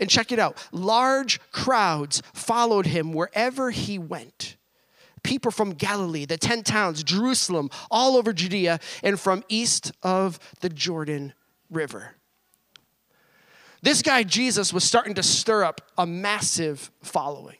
And 0.00 0.08
check 0.08 0.30
it 0.30 0.38
out 0.38 0.56
large 0.72 1.40
crowds 1.50 2.22
followed 2.32 2.86
him 2.86 3.12
wherever 3.12 3.70
he 3.70 3.98
went. 3.98 4.56
People 5.22 5.50
from 5.50 5.72
Galilee, 5.72 6.24
the 6.24 6.38
10 6.38 6.62
towns, 6.62 7.02
Jerusalem, 7.02 7.70
all 7.90 8.16
over 8.16 8.32
Judea, 8.32 8.78
and 9.02 9.18
from 9.18 9.42
east 9.48 9.92
of 10.02 10.38
the 10.60 10.68
Jordan 10.68 11.32
River. 11.70 12.14
This 13.82 14.02
guy, 14.02 14.22
Jesus, 14.22 14.72
was 14.72 14.84
starting 14.84 15.14
to 15.14 15.22
stir 15.22 15.64
up 15.64 15.80
a 15.96 16.06
massive 16.06 16.90
following. 17.02 17.56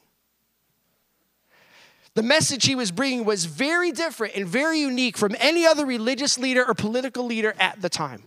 The 2.15 2.23
message 2.23 2.65
he 2.65 2.75
was 2.75 2.91
bringing 2.91 3.23
was 3.23 3.45
very 3.45 3.91
different 3.91 4.35
and 4.35 4.45
very 4.45 4.79
unique 4.79 5.17
from 5.17 5.35
any 5.39 5.65
other 5.65 5.85
religious 5.85 6.37
leader 6.37 6.65
or 6.67 6.73
political 6.73 7.25
leader 7.25 7.53
at 7.59 7.81
the 7.81 7.89
time. 7.89 8.23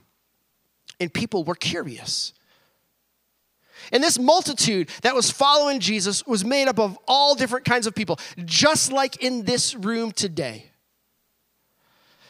And 1.00 1.12
people 1.12 1.44
were 1.44 1.54
curious. 1.54 2.32
And 3.92 4.02
this 4.02 4.18
multitude 4.18 4.88
that 5.02 5.14
was 5.14 5.30
following 5.30 5.78
Jesus 5.78 6.26
was 6.26 6.44
made 6.44 6.66
up 6.66 6.80
of 6.80 6.98
all 7.06 7.34
different 7.34 7.66
kinds 7.66 7.86
of 7.86 7.94
people, 7.94 8.18
just 8.44 8.90
like 8.90 9.22
in 9.22 9.44
this 9.44 9.74
room 9.74 10.10
today. 10.10 10.70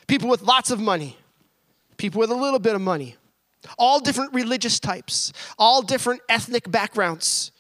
People 0.09 0.29
with 0.29 0.43
lots 0.43 0.71
of 0.71 0.81
money, 0.81 1.17
people 1.97 2.19
with 2.19 2.31
a 2.31 2.35
little 2.35 2.59
bit 2.59 2.75
of 2.75 2.81
money, 2.81 3.17
all 3.79 4.01
different 4.01 4.35
religious 4.35 4.81
types, 4.81 5.33
all 5.57 5.83
different 5.83 6.21
ethnic 6.29 6.69
backgrounds, 6.69 7.53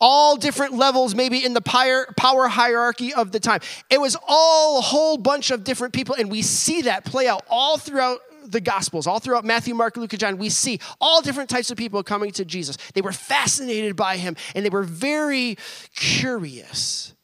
all 0.00 0.36
different 0.36 0.74
levels, 0.74 1.14
maybe 1.14 1.44
in 1.44 1.52
the 1.52 1.60
power 1.60 2.48
hierarchy 2.48 3.12
of 3.12 3.32
the 3.32 3.40
time. 3.40 3.60
It 3.90 4.00
was 4.00 4.16
all 4.26 4.78
a 4.78 4.80
whole 4.80 5.18
bunch 5.18 5.50
of 5.50 5.64
different 5.64 5.92
people, 5.92 6.14
and 6.14 6.30
we 6.30 6.40
see 6.40 6.82
that 6.82 7.04
play 7.04 7.26
out 7.26 7.44
all 7.50 7.76
throughout 7.76 8.20
the 8.44 8.60
Gospels, 8.60 9.06
all 9.06 9.18
throughout 9.18 9.44
Matthew, 9.44 9.74
Mark, 9.74 9.96
Luke, 9.96 10.12
and 10.12 10.20
John, 10.20 10.38
we 10.38 10.48
see 10.48 10.80
all 11.00 11.20
different 11.20 11.50
types 11.50 11.70
of 11.70 11.76
people 11.76 12.02
coming 12.02 12.30
to 12.32 12.44
Jesus. 12.44 12.76
They 12.94 13.00
were 13.00 13.12
fascinated 13.12 13.96
by 13.96 14.16
him 14.16 14.36
and 14.54 14.64
they 14.64 14.70
were 14.70 14.82
very 14.82 15.56
curious. 15.94 17.14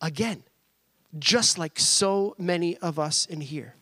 Again, 0.00 0.42
just 1.18 1.58
like 1.58 1.78
so 1.78 2.34
many 2.38 2.76
of 2.78 2.98
us 2.98 3.26
in 3.26 3.40
here. 3.40 3.74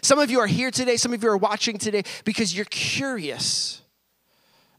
Some 0.00 0.18
of 0.18 0.30
you 0.30 0.40
are 0.40 0.46
here 0.46 0.70
today, 0.70 0.96
some 0.96 1.12
of 1.12 1.22
you 1.22 1.30
are 1.30 1.36
watching 1.36 1.78
today 1.78 2.02
because 2.24 2.54
you're 2.54 2.64
curious 2.66 3.82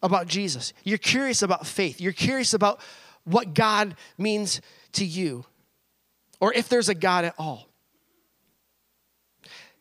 about 0.02 0.28
Jesus. 0.28 0.74
You're 0.84 0.98
curious 0.98 1.42
about 1.42 1.66
faith. 1.66 2.00
You're 2.02 2.14
curious 2.14 2.54
about 2.54 2.82
what 3.24 3.54
God 3.54 3.96
means 4.18 4.62
to 4.94 5.06
you, 5.06 5.46
or 6.40 6.54
if 6.54 6.68
there's 6.68 6.90
a 6.90 6.96
God 6.96 7.26
at 7.26 7.34
all. 7.38 7.70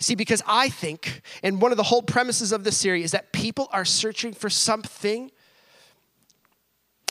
See, 0.03 0.15
because 0.17 0.43
I 0.47 0.69
think, 0.69 1.23
and 1.43 1.63
one 1.63 1.71
of 1.71 1.77
the 1.77 1.85
whole 1.85 2.03
premises 2.03 2.53
of 2.53 2.65
this 2.65 2.77
series 2.77 3.07
is 3.07 3.11
that 3.13 3.33
people 3.33 3.69
are 3.73 3.85
searching 3.85 4.33
for 4.33 4.51
something. 4.51 5.31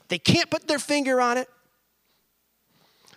They 0.09 0.19
can't 0.19 0.49
put 0.49 0.67
their 0.67 0.79
finger 0.79 1.21
on 1.21 1.37
it. 1.37 1.47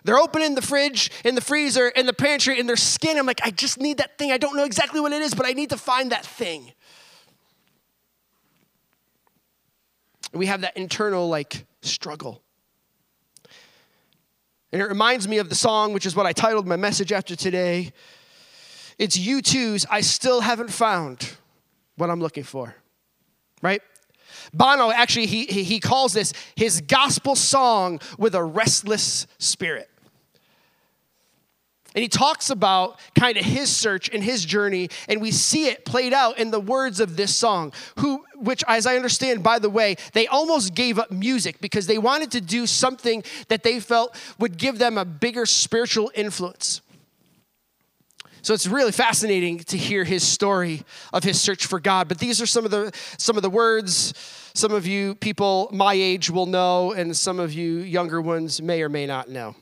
They're 0.05 0.17
opening 0.17 0.55
the 0.55 0.61
fridge, 0.61 1.11
in 1.25 1.35
the 1.35 1.41
freezer, 1.41 1.89
in 1.89 2.05
the 2.05 2.13
pantry, 2.13 2.59
in 2.59 2.67
their 2.67 2.75
skin. 2.75 3.17
I'm 3.17 3.25
like, 3.25 3.41
I 3.43 3.51
just 3.51 3.79
need 3.79 3.97
that 3.97 4.17
thing. 4.17 4.31
I 4.31 4.37
don't 4.37 4.55
know 4.55 4.63
exactly 4.63 5.01
what 5.01 5.11
it 5.11 5.21
is, 5.21 5.33
but 5.33 5.45
I 5.45 5.51
need 5.51 5.71
to 5.71 5.77
find 5.77 6.11
that 6.11 6.25
thing. 6.25 6.71
we 10.35 10.47
have 10.47 10.61
that 10.61 10.75
internal, 10.75 11.29
like, 11.29 11.65
struggle. 11.81 12.41
And 14.71 14.81
it 14.81 14.85
reminds 14.85 15.27
me 15.27 15.37
of 15.37 15.49
the 15.49 15.55
song, 15.55 15.93
which 15.93 16.05
is 16.05 16.15
what 16.15 16.25
I 16.25 16.33
titled 16.33 16.67
my 16.67 16.75
message 16.75 17.11
after 17.11 17.35
today. 17.35 17.93
It's 18.97 19.17
U2's 19.17 19.85
I 19.89 20.01
Still 20.01 20.41
Haven't 20.41 20.71
Found 20.71 21.35
What 21.97 22.09
I'm 22.09 22.21
Looking 22.21 22.43
For, 22.43 22.75
right? 23.61 23.81
Bono 24.53 24.91
actually, 24.91 25.25
he, 25.25 25.45
he 25.45 25.79
calls 25.79 26.13
this 26.13 26.33
his 26.55 26.81
gospel 26.81 27.35
song 27.35 27.99
with 28.17 28.35
a 28.35 28.43
restless 28.43 29.27
spirit. 29.37 29.89
And 31.93 32.01
he 32.01 32.09
talks 32.09 32.49
about 32.49 32.99
kind 33.17 33.37
of 33.37 33.45
his 33.45 33.73
search 33.73 34.09
and 34.09 34.21
his 34.21 34.43
journey, 34.43 34.89
and 35.07 35.21
we 35.21 35.31
see 35.31 35.67
it 35.67 35.85
played 35.85 36.11
out 36.11 36.37
in 36.37 36.51
the 36.51 36.59
words 36.59 36.99
of 36.99 37.15
this 37.15 37.33
song, 37.33 37.71
who, 37.99 38.25
which, 38.35 38.65
as 38.67 38.85
I 38.85 38.97
understand, 38.97 39.41
by 39.43 39.59
the 39.59 39.69
way, 39.69 39.95
they 40.11 40.27
almost 40.27 40.75
gave 40.75 40.99
up 40.99 41.09
music 41.09 41.61
because 41.61 41.87
they 41.87 41.97
wanted 41.97 42.31
to 42.31 42.41
do 42.41 42.67
something 42.67 43.23
that 43.47 43.63
they 43.63 43.79
felt 43.79 44.13
would 44.37 44.57
give 44.57 44.77
them 44.77 44.97
a 44.97 45.05
bigger 45.05 45.45
spiritual 45.45 46.11
influence. 46.15 46.81
So 48.45 48.53
it's 48.53 48.67
really 48.67 48.91
fascinating 48.91 49.57
to 49.57 49.75
hear 49.75 50.03
his 50.03 50.21
story 50.21 50.83
of 51.11 51.23
his 51.23 51.41
search 51.41 51.65
for 51.65 51.79
God. 51.79 52.07
But 52.07 52.19
these 52.19 52.39
are 52.43 52.45
some 52.45 52.63
of 52.63 52.69
the 52.69 52.91
some 53.17 53.37
of 53.37 53.41
the 53.41 53.49
words 53.49 54.13
some 54.53 54.71
of 54.71 54.85
you 54.85 55.15
people 55.15 55.67
my 55.73 55.95
age 55.95 56.29
will 56.29 56.45
know, 56.45 56.91
and 56.91 57.17
some 57.17 57.39
of 57.39 57.53
you 57.53 57.77
younger 57.79 58.21
ones 58.21 58.61
may 58.61 58.83
or 58.83 58.89
may 58.89 59.07
not 59.07 59.29
know. 59.29 59.55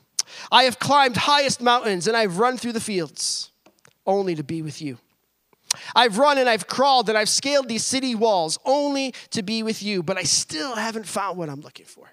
I 0.52 0.64
have 0.66 0.80
climbed 0.80 1.16
highest 1.16 1.62
mountains 1.62 2.10
and 2.10 2.18
I've 2.18 2.40
run 2.40 2.58
through 2.58 2.74
the 2.74 2.82
fields 2.82 3.54
only 4.06 4.36
to 4.36 4.44
be 4.44 4.62
with 4.62 4.82
you. 4.82 4.98
I've 5.96 6.18
run 6.18 6.38
and 6.38 6.50
I've 6.50 6.68
crawled 6.68 7.08
and 7.08 7.18
I've 7.18 7.30
scaled 7.30 7.70
these 7.70 7.86
city 7.86 8.16
walls 8.16 8.60
only 8.66 9.14
to 9.30 9.44
be 9.44 9.64
with 9.64 9.82
you, 9.82 10.04
but 10.04 10.18
I 10.18 10.24
still 10.24 10.76
haven't 10.76 11.08
found 11.08 11.38
what 11.38 11.48
I'm 11.48 11.62
looking 11.62 11.86
for. 11.86 12.10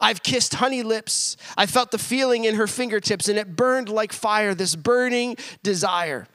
I've 0.00 0.22
kissed 0.22 0.54
honey 0.54 0.82
lips. 0.82 1.36
I 1.56 1.66
felt 1.66 1.90
the 1.90 1.98
feeling 1.98 2.44
in 2.44 2.54
her 2.54 2.66
fingertips, 2.66 3.28
and 3.28 3.38
it 3.38 3.56
burned 3.56 3.88
like 3.88 4.12
fire, 4.12 4.54
this 4.54 4.76
burning 4.76 5.36
desire. 5.62 6.26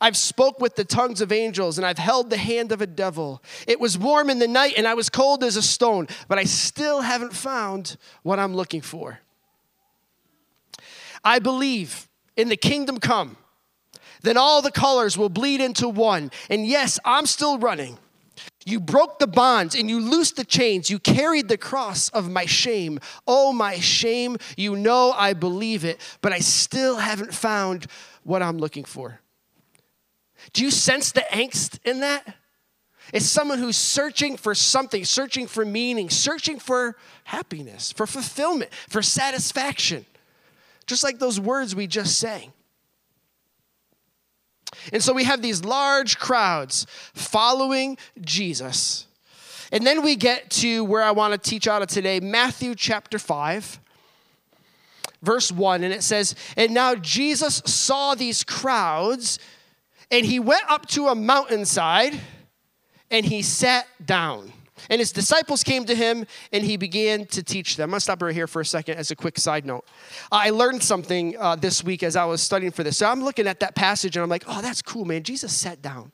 I've 0.00 0.16
spoke 0.16 0.60
with 0.60 0.74
the 0.76 0.84
tongues 0.84 1.20
of 1.20 1.32
angels, 1.32 1.78
and 1.78 1.86
I've 1.86 1.98
held 1.98 2.30
the 2.30 2.36
hand 2.36 2.72
of 2.72 2.80
a 2.80 2.86
devil. 2.86 3.42
It 3.66 3.80
was 3.80 3.96
warm 3.96 4.30
in 4.30 4.38
the 4.38 4.48
night, 4.48 4.74
and 4.76 4.86
I 4.86 4.94
was 4.94 5.08
cold 5.08 5.44
as 5.44 5.56
a 5.56 5.62
stone, 5.62 6.08
but 6.28 6.38
I 6.38 6.44
still 6.44 7.00
haven't 7.00 7.34
found 7.34 7.96
what 8.22 8.38
I'm 8.38 8.54
looking 8.54 8.80
for. 8.80 9.20
I 11.24 11.38
believe 11.38 12.08
in 12.36 12.48
the 12.48 12.56
kingdom 12.56 12.98
come, 12.98 13.36
then 14.22 14.36
all 14.36 14.60
the 14.62 14.70
colors 14.70 15.16
will 15.16 15.28
bleed 15.28 15.60
into 15.60 15.88
one. 15.88 16.30
And 16.50 16.66
yes, 16.66 16.98
I'm 17.04 17.26
still 17.26 17.58
running. 17.58 17.98
You 18.64 18.80
broke 18.80 19.18
the 19.18 19.26
bonds 19.26 19.74
and 19.74 19.88
you 19.88 20.00
loosed 20.00 20.36
the 20.36 20.44
chains. 20.44 20.90
You 20.90 20.98
carried 20.98 21.48
the 21.48 21.58
cross 21.58 22.08
of 22.10 22.30
my 22.30 22.46
shame. 22.46 22.98
Oh, 23.26 23.52
my 23.52 23.78
shame. 23.78 24.36
You 24.56 24.76
know 24.76 25.12
I 25.12 25.32
believe 25.32 25.84
it, 25.84 26.00
but 26.20 26.32
I 26.32 26.40
still 26.40 26.96
haven't 26.96 27.34
found 27.34 27.86
what 28.24 28.42
I'm 28.42 28.58
looking 28.58 28.84
for. 28.84 29.20
Do 30.52 30.62
you 30.62 30.70
sense 30.70 31.12
the 31.12 31.24
angst 31.32 31.78
in 31.84 32.00
that? 32.00 32.36
It's 33.12 33.26
someone 33.26 33.58
who's 33.58 33.76
searching 33.76 34.36
for 34.36 34.54
something, 34.54 35.04
searching 35.04 35.46
for 35.46 35.64
meaning, 35.64 36.10
searching 36.10 36.58
for 36.58 36.96
happiness, 37.24 37.92
for 37.92 38.06
fulfillment, 38.06 38.72
for 38.88 39.00
satisfaction. 39.00 40.06
Just 40.86 41.04
like 41.04 41.18
those 41.18 41.38
words 41.38 41.74
we 41.74 41.86
just 41.86 42.18
sang. 42.18 42.52
And 44.92 45.02
so 45.02 45.12
we 45.12 45.24
have 45.24 45.42
these 45.42 45.64
large 45.64 46.18
crowds 46.18 46.86
following 47.14 47.98
Jesus. 48.20 49.06
And 49.72 49.86
then 49.86 50.02
we 50.02 50.16
get 50.16 50.50
to 50.50 50.84
where 50.84 51.02
I 51.02 51.10
want 51.10 51.32
to 51.32 51.50
teach 51.50 51.66
out 51.66 51.82
of 51.82 51.88
today 51.88 52.20
Matthew 52.20 52.74
chapter 52.74 53.18
5, 53.18 53.80
verse 55.22 55.50
1. 55.50 55.82
And 55.82 55.92
it 55.92 56.02
says, 56.02 56.34
And 56.56 56.72
now 56.72 56.94
Jesus 56.94 57.62
saw 57.64 58.14
these 58.14 58.44
crowds, 58.44 59.38
and 60.10 60.24
he 60.24 60.38
went 60.38 60.70
up 60.70 60.86
to 60.88 61.08
a 61.08 61.14
mountainside, 61.14 62.20
and 63.10 63.26
he 63.26 63.42
sat 63.42 63.86
down. 64.04 64.52
And 64.90 65.00
his 65.00 65.12
disciples 65.12 65.62
came 65.62 65.84
to 65.86 65.94
him 65.94 66.26
and 66.52 66.64
he 66.64 66.76
began 66.76 67.26
to 67.26 67.42
teach 67.42 67.76
them. 67.76 67.84
I'm 67.84 67.90
gonna 67.90 68.00
stop 68.00 68.22
right 68.22 68.34
here 68.34 68.46
for 68.46 68.60
a 68.60 68.66
second 68.66 68.98
as 68.98 69.10
a 69.10 69.16
quick 69.16 69.38
side 69.38 69.64
note. 69.64 69.84
I 70.30 70.50
learned 70.50 70.82
something 70.82 71.36
uh, 71.38 71.56
this 71.56 71.82
week 71.82 72.02
as 72.02 72.16
I 72.16 72.24
was 72.24 72.42
studying 72.42 72.72
for 72.72 72.82
this. 72.82 72.96
So 72.96 73.06
I'm 73.06 73.22
looking 73.22 73.46
at 73.46 73.60
that 73.60 73.74
passage 73.74 74.16
and 74.16 74.22
I'm 74.22 74.28
like, 74.28 74.44
oh, 74.46 74.62
that's 74.62 74.82
cool, 74.82 75.04
man. 75.04 75.22
Jesus 75.22 75.52
sat 75.52 75.82
down. 75.82 76.12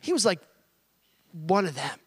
He 0.00 0.12
was 0.12 0.24
like 0.24 0.40
one 1.32 1.66
of 1.66 1.74
them. 1.74 1.98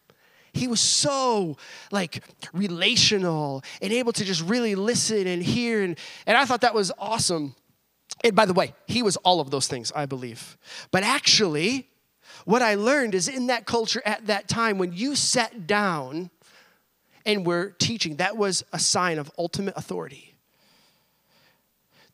He 0.52 0.66
was 0.66 0.80
so 0.80 1.56
like 1.92 2.24
relational 2.52 3.62
and 3.80 3.92
able 3.92 4.12
to 4.12 4.24
just 4.24 4.42
really 4.42 4.74
listen 4.74 5.26
and 5.26 5.42
hear. 5.42 5.82
And, 5.82 5.98
and 6.26 6.36
I 6.36 6.44
thought 6.44 6.62
that 6.62 6.74
was 6.74 6.90
awesome. 6.98 7.54
And 8.24 8.34
by 8.34 8.46
the 8.46 8.52
way, 8.52 8.74
he 8.86 9.02
was 9.02 9.16
all 9.18 9.40
of 9.40 9.50
those 9.50 9.68
things, 9.68 9.92
I 9.94 10.06
believe. 10.06 10.58
But 10.90 11.04
actually, 11.04 11.89
what 12.50 12.62
I 12.62 12.74
learned 12.74 13.14
is 13.14 13.28
in 13.28 13.46
that 13.46 13.64
culture 13.64 14.02
at 14.04 14.26
that 14.26 14.48
time, 14.48 14.76
when 14.76 14.92
you 14.92 15.14
sat 15.14 15.68
down 15.68 16.30
and 17.24 17.46
were 17.46 17.70
teaching, 17.78 18.16
that 18.16 18.36
was 18.36 18.64
a 18.72 18.78
sign 18.78 19.20
of 19.20 19.30
ultimate 19.38 19.76
authority. 19.76 20.34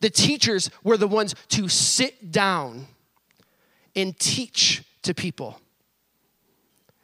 The 0.01 0.11
teachers 0.11 0.69
were 0.85 0.99
the 0.99 1.09
ones 1.09 1.35
to 1.49 1.69
sit 1.69 2.31
down 2.31 2.87
and 3.97 4.19
teach 4.19 4.83
to 5.03 5.15
people. 5.15 5.59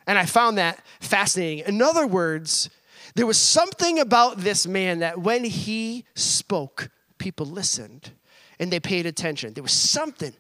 And 0.07 0.19
I 0.19 0.27
found 0.27 0.59
that 0.59 0.85
fascinating. 1.01 1.65
In 1.67 1.81
other 1.81 2.07
words, 2.07 2.69
there 3.15 3.27
was 3.27 3.39
something 3.39 3.99
about 3.99 4.39
this 4.39 4.67
man 4.67 4.99
that 4.99 5.19
when 5.19 5.45
he 5.45 6.05
spoke, 6.15 6.91
people 7.17 7.47
listened 7.47 8.11
and 8.59 8.71
they 8.71 8.79
paid 8.79 9.07
attention. 9.07 9.55
There 9.55 9.63
was 9.63 9.73
something 9.73 10.35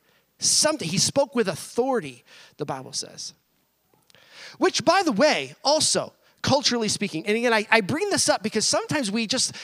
something. 0.45 0.89
He 0.89 0.99
spoke 0.99 1.35
with 1.35 1.49
authority, 1.49 2.25
the 2.57 2.65
Bible 2.65 2.93
says. 2.93 3.35
Which, 4.59 4.85
by 4.85 5.03
the 5.03 5.13
way, 5.13 5.55
also, 5.65 6.13
culturally 6.43 6.89
speaking, 6.89 7.27
and 7.27 7.37
again, 7.37 7.53
I, 7.53 7.67
I 7.71 7.81
bring 7.81 8.11
this 8.11 8.29
up 8.29 8.43
because 8.43 8.67
sometimes 8.67 9.11
we 9.11 9.27
just, 9.27 9.55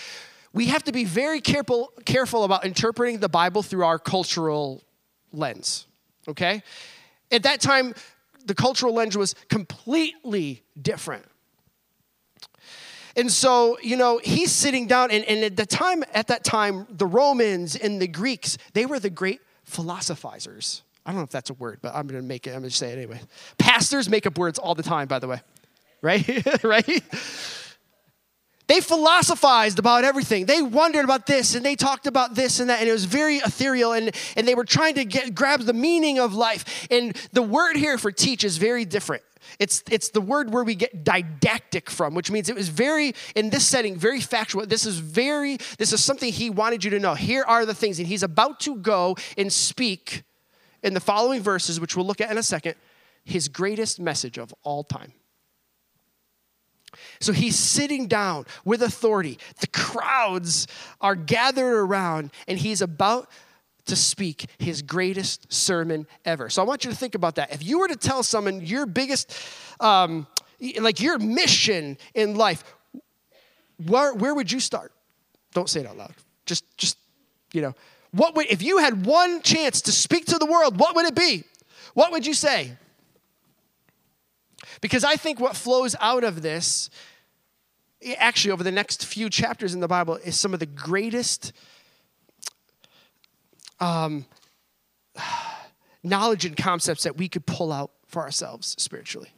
we 0.52 0.66
have 0.66 0.84
to 0.84 0.92
be 0.92 1.04
very 1.04 1.40
careful, 1.40 1.92
careful 2.04 2.44
about 2.44 2.64
interpreting 2.64 3.18
the 3.18 3.28
Bible 3.28 3.62
through 3.62 3.84
our 3.84 3.98
cultural 3.98 4.82
lens, 5.32 5.86
okay? 6.26 6.62
At 7.30 7.42
that 7.42 7.60
time, 7.60 7.94
the 8.44 8.54
cultural 8.54 8.94
lens 8.94 9.16
was 9.16 9.34
completely 9.48 10.62
different. 10.80 11.24
And 13.16 13.32
so, 13.32 13.78
you 13.82 13.96
know, 13.96 14.20
he's 14.22 14.52
sitting 14.52 14.86
down, 14.86 15.10
and, 15.10 15.24
and 15.24 15.44
at 15.44 15.56
the 15.56 15.66
time, 15.66 16.04
at 16.14 16.28
that 16.28 16.44
time, 16.44 16.86
the 16.88 17.06
Romans 17.06 17.74
and 17.74 18.00
the 18.00 18.06
Greeks, 18.06 18.56
they 18.74 18.86
were 18.86 19.00
the 19.00 19.10
great 19.10 19.40
philosophizers. 19.68 20.82
I 21.04 21.10
don't 21.10 21.18
know 21.18 21.24
if 21.24 21.30
that's 21.30 21.50
a 21.50 21.54
word, 21.54 21.78
but 21.80 21.94
I'm 21.94 22.06
gonna 22.06 22.22
make 22.22 22.46
it, 22.46 22.50
I'm 22.50 22.60
gonna 22.60 22.70
say 22.70 22.90
it 22.90 22.98
anyway. 22.98 23.20
Pastors 23.58 24.08
make 24.08 24.26
up 24.26 24.36
words 24.36 24.58
all 24.58 24.74
the 24.74 24.82
time, 24.82 25.08
by 25.08 25.18
the 25.18 25.28
way. 25.28 25.40
Right? 26.02 26.62
right? 26.64 27.02
They 28.68 28.82
philosophized 28.82 29.78
about 29.78 30.04
everything. 30.04 30.44
They 30.44 30.60
wondered 30.60 31.04
about 31.04 31.26
this 31.26 31.54
and 31.54 31.64
they 31.64 31.74
talked 31.74 32.06
about 32.06 32.34
this 32.34 32.60
and 32.60 32.68
that, 32.68 32.80
and 32.80 32.88
it 32.88 32.92
was 32.92 33.06
very 33.06 33.38
ethereal, 33.38 33.92
and, 33.92 34.14
and 34.36 34.46
they 34.46 34.54
were 34.54 34.66
trying 34.66 34.94
to 34.96 35.06
get 35.06 35.34
grab 35.34 35.60
the 35.60 35.72
meaning 35.72 36.18
of 36.18 36.34
life. 36.34 36.86
And 36.90 37.16
the 37.32 37.42
word 37.42 37.76
here 37.76 37.96
for 37.96 38.12
teach 38.12 38.44
is 38.44 38.58
very 38.58 38.84
different. 38.84 39.22
It's, 39.58 39.82
it's 39.90 40.10
the 40.10 40.20
word 40.20 40.52
where 40.52 40.64
we 40.64 40.74
get 40.74 41.04
didactic 41.04 41.90
from, 41.90 42.14
which 42.14 42.30
means 42.30 42.48
it 42.48 42.56
was 42.56 42.68
very, 42.68 43.14
in 43.34 43.50
this 43.50 43.66
setting, 43.66 43.96
very 43.96 44.20
factual. 44.20 44.66
This 44.66 44.86
is 44.86 44.98
very, 44.98 45.58
this 45.78 45.92
is 45.92 46.02
something 46.02 46.32
he 46.32 46.50
wanted 46.50 46.84
you 46.84 46.90
to 46.90 46.98
know. 46.98 47.14
Here 47.14 47.44
are 47.46 47.66
the 47.66 47.74
things. 47.74 47.98
And 47.98 48.08
he's 48.08 48.22
about 48.22 48.60
to 48.60 48.76
go 48.76 49.16
and 49.36 49.52
speak 49.52 50.22
in 50.82 50.94
the 50.94 51.00
following 51.00 51.42
verses, 51.42 51.80
which 51.80 51.96
we'll 51.96 52.06
look 52.06 52.20
at 52.20 52.30
in 52.30 52.38
a 52.38 52.42
second, 52.42 52.74
his 53.24 53.48
greatest 53.48 54.00
message 54.00 54.38
of 54.38 54.54
all 54.62 54.84
time. 54.84 55.12
So 57.20 57.32
he's 57.32 57.58
sitting 57.58 58.06
down 58.06 58.46
with 58.64 58.82
authority. 58.82 59.38
The 59.60 59.66
crowds 59.66 60.66
are 61.00 61.14
gathered 61.14 61.84
around, 61.84 62.30
and 62.46 62.58
he's 62.58 62.80
about 62.80 63.28
to 63.88 63.96
speak 63.96 64.46
his 64.58 64.82
greatest 64.82 65.52
sermon 65.52 66.06
ever. 66.24 66.48
So 66.48 66.62
I 66.62 66.64
want 66.64 66.84
you 66.84 66.90
to 66.90 66.96
think 66.96 67.14
about 67.14 67.34
that. 67.34 67.52
If 67.52 67.64
you 67.64 67.80
were 67.80 67.88
to 67.88 67.96
tell 67.96 68.22
someone 68.22 68.60
your 68.60 68.86
biggest, 68.86 69.36
um, 69.80 70.26
like 70.80 71.00
your 71.00 71.18
mission 71.18 71.98
in 72.14 72.36
life, 72.36 72.64
where, 73.86 74.14
where 74.14 74.34
would 74.34 74.50
you 74.50 74.60
start? 74.60 74.92
Don't 75.52 75.68
say 75.68 75.80
it 75.80 75.86
out 75.86 75.96
loud. 75.96 76.14
Just, 76.46 76.64
just, 76.76 76.98
you 77.52 77.62
know, 77.62 77.74
what 78.12 78.34
would, 78.36 78.46
if 78.46 78.62
you 78.62 78.78
had 78.78 79.04
one 79.04 79.42
chance 79.42 79.82
to 79.82 79.92
speak 79.92 80.26
to 80.26 80.38
the 80.38 80.46
world, 80.46 80.78
what 80.78 80.94
would 80.96 81.06
it 81.06 81.14
be? 81.14 81.44
What 81.94 82.12
would 82.12 82.26
you 82.26 82.34
say? 82.34 82.72
Because 84.80 85.04
I 85.04 85.16
think 85.16 85.40
what 85.40 85.56
flows 85.56 85.96
out 86.00 86.24
of 86.24 86.42
this, 86.42 86.90
actually, 88.16 88.52
over 88.52 88.62
the 88.62 88.70
next 88.70 89.04
few 89.04 89.28
chapters 89.28 89.74
in 89.74 89.80
the 89.80 89.88
Bible, 89.88 90.16
is 90.16 90.38
some 90.38 90.54
of 90.54 90.60
the 90.60 90.66
greatest 90.66 91.52
um, 93.80 94.24
knowledge 96.02 96.44
and 96.44 96.56
concepts 96.56 97.04
that 97.04 97.16
we 97.16 97.28
could 97.28 97.46
pull 97.46 97.72
out 97.72 97.90
for 98.06 98.22
ourselves 98.22 98.74
spiritually. 98.78 99.30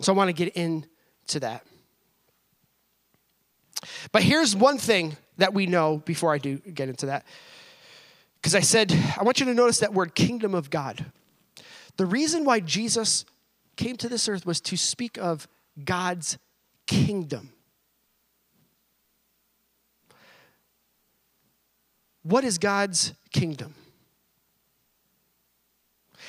So 0.00 0.12
I 0.12 0.16
want 0.16 0.28
to 0.28 0.32
get 0.32 0.54
into 0.54 1.40
that. 1.40 1.64
But 4.12 4.22
here's 4.22 4.54
one 4.54 4.78
thing 4.78 5.16
that 5.36 5.54
we 5.54 5.66
know 5.66 5.98
before 5.98 6.32
I 6.32 6.38
do 6.38 6.58
get 6.58 6.88
into 6.88 7.06
that. 7.06 7.24
Because 8.36 8.54
I 8.54 8.60
said, 8.60 8.92
I 9.18 9.24
want 9.24 9.40
you 9.40 9.46
to 9.46 9.54
notice 9.54 9.78
that 9.80 9.92
word 9.92 10.14
kingdom 10.14 10.54
of 10.54 10.70
God. 10.70 11.04
The 11.96 12.06
reason 12.06 12.44
why 12.44 12.60
Jesus 12.60 13.24
came 13.76 13.96
to 13.96 14.08
this 14.08 14.28
earth 14.28 14.46
was 14.46 14.60
to 14.62 14.76
speak 14.76 15.18
of 15.18 15.48
God's 15.84 16.38
kingdom. 16.86 17.52
What 22.28 22.44
is 22.44 22.58
God's 22.58 23.14
kingdom? 23.32 23.74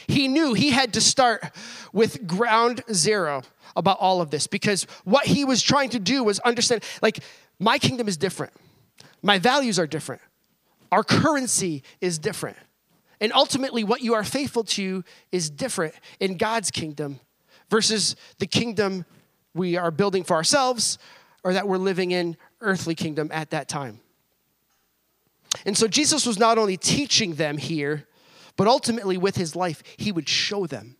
He 0.07 0.29
knew 0.29 0.53
he 0.53 0.71
had 0.71 0.93
to 0.93 1.01
start 1.01 1.43
with 1.91 2.25
ground 2.25 2.81
zero 2.91 3.43
about 3.75 3.97
all 3.99 4.21
of 4.21 4.31
this 4.31 4.47
because 4.47 4.83
what 5.03 5.25
he 5.25 5.43
was 5.43 5.61
trying 5.61 5.89
to 5.89 5.99
do 5.99 6.23
was 6.23 6.39
understand 6.39 6.85
like, 7.01 7.19
my 7.59 7.77
kingdom 7.77 8.07
is 8.07 8.15
different, 8.15 8.53
my 9.21 9.39
values 9.39 9.77
are 9.77 9.87
different, 9.87 10.21
our 10.89 11.03
currency 11.03 11.83
is 11.99 12.17
different. 12.17 12.55
And 13.19 13.33
ultimately, 13.33 13.83
what 13.83 13.99
you 13.99 14.13
are 14.13 14.23
faithful 14.23 14.63
to 14.63 15.03
is 15.33 15.49
different 15.49 15.93
in 16.21 16.37
God's 16.37 16.71
kingdom 16.71 17.19
versus 17.69 18.15
the 18.37 18.47
kingdom 18.47 19.03
we 19.53 19.75
are 19.75 19.91
building 19.91 20.23
for 20.23 20.37
ourselves 20.37 20.97
or 21.43 21.51
that 21.51 21.67
we're 21.67 21.77
living 21.77 22.11
in 22.11 22.37
earthly 22.61 22.95
kingdom 22.95 23.29
at 23.33 23.49
that 23.49 23.67
time. 23.67 23.99
And 25.65 25.77
so 25.77 25.87
Jesus 25.87 26.25
was 26.25 26.37
not 26.37 26.57
only 26.57 26.77
teaching 26.77 27.35
them 27.35 27.57
here, 27.57 28.05
but 28.55 28.67
ultimately 28.67 29.17
with 29.17 29.35
his 29.35 29.55
life, 29.55 29.83
he 29.97 30.11
would 30.11 30.27
show 30.27 30.67
them 30.67 30.97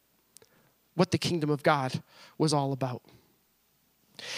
what 0.96 1.12
the 1.12 1.18
kingdom 1.18 1.50
of 1.50 1.64
God 1.64 2.02
was 2.38 2.54
all 2.54 2.74
about. 2.74 3.02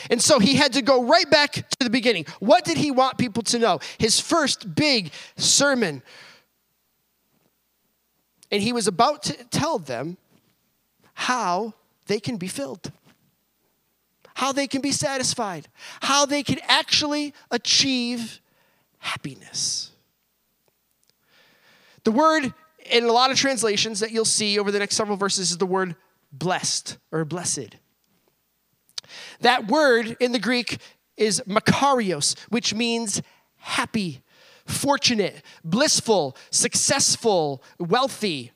And 0.09 0.21
so 0.21 0.39
he 0.39 0.55
had 0.55 0.73
to 0.73 0.81
go 0.81 1.03
right 1.03 1.29
back 1.29 1.53
to 1.53 1.77
the 1.79 1.89
beginning. 1.89 2.25
What 2.39 2.65
did 2.65 2.77
he 2.77 2.91
want 2.91 3.17
people 3.17 3.43
to 3.43 3.59
know? 3.59 3.79
His 3.97 4.19
first 4.19 4.75
big 4.75 5.11
sermon. 5.37 6.03
And 8.51 8.61
he 8.61 8.73
was 8.73 8.87
about 8.87 9.23
to 9.23 9.33
tell 9.45 9.79
them 9.79 10.17
how 11.13 11.73
they 12.07 12.19
can 12.19 12.37
be 12.37 12.47
filled, 12.47 12.91
how 14.33 14.51
they 14.51 14.67
can 14.67 14.81
be 14.81 14.91
satisfied, 14.91 15.67
how 16.01 16.25
they 16.25 16.43
can 16.43 16.59
actually 16.67 17.33
achieve 17.49 18.41
happiness. 18.97 19.90
The 22.03 22.11
word 22.11 22.53
in 22.89 23.03
a 23.03 23.11
lot 23.11 23.31
of 23.31 23.37
translations 23.37 23.99
that 23.99 24.11
you'll 24.11 24.25
see 24.25 24.57
over 24.59 24.71
the 24.71 24.79
next 24.79 24.95
several 24.95 25.17
verses 25.17 25.51
is 25.51 25.57
the 25.57 25.65
word 25.65 25.95
blessed 26.31 26.97
or 27.11 27.25
blessed. 27.25 27.77
That 29.41 29.67
word 29.67 30.17
in 30.19 30.31
the 30.31 30.39
Greek 30.39 30.77
is 31.17 31.41
makarios, 31.47 32.37
which 32.49 32.73
means 32.73 33.21
happy, 33.57 34.21
fortunate, 34.65 35.43
blissful, 35.63 36.35
successful, 36.49 37.63
wealthy. 37.79 38.51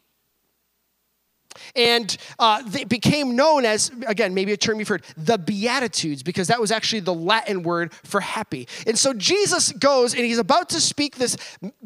And 1.76 2.16
uh, 2.40 2.62
they 2.66 2.84
became 2.84 3.36
known 3.36 3.66
as, 3.66 3.92
again, 4.08 4.34
maybe 4.34 4.52
a 4.52 4.58
term 4.58 4.80
you've 4.80 4.88
heard, 4.88 5.04
the 5.18 5.38
Beatitudes, 5.38 6.24
because 6.24 6.48
that 6.48 6.60
was 6.60 6.72
actually 6.72 7.02
the 7.02 7.14
Latin 7.14 7.64
word 7.64 7.94
for 8.04 8.22
happy. 8.22 8.68
And 8.88 8.98
so 8.98 9.14
Jesus 9.14 9.72
goes 9.72 10.14
and 10.14 10.24
he's 10.24 10.38
about 10.38 10.70
to 10.70 10.82
speak 10.82 11.16
this 11.16 11.38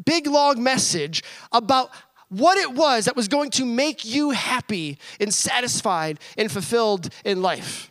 big, 0.04 0.26
long 0.26 0.62
message 0.62 1.22
about 1.52 1.90
what 2.28 2.56
it 2.58 2.72
was 2.72 3.04
that 3.06 3.16
was 3.16 3.28
going 3.28 3.50
to 3.50 3.64
make 3.64 4.04
you 4.04 4.30
happy 4.30 4.98
and 5.18 5.34
satisfied 5.34 6.18
and 6.38 6.50
fulfilled 6.50 7.08
in 7.24 7.42
life. 7.42 7.90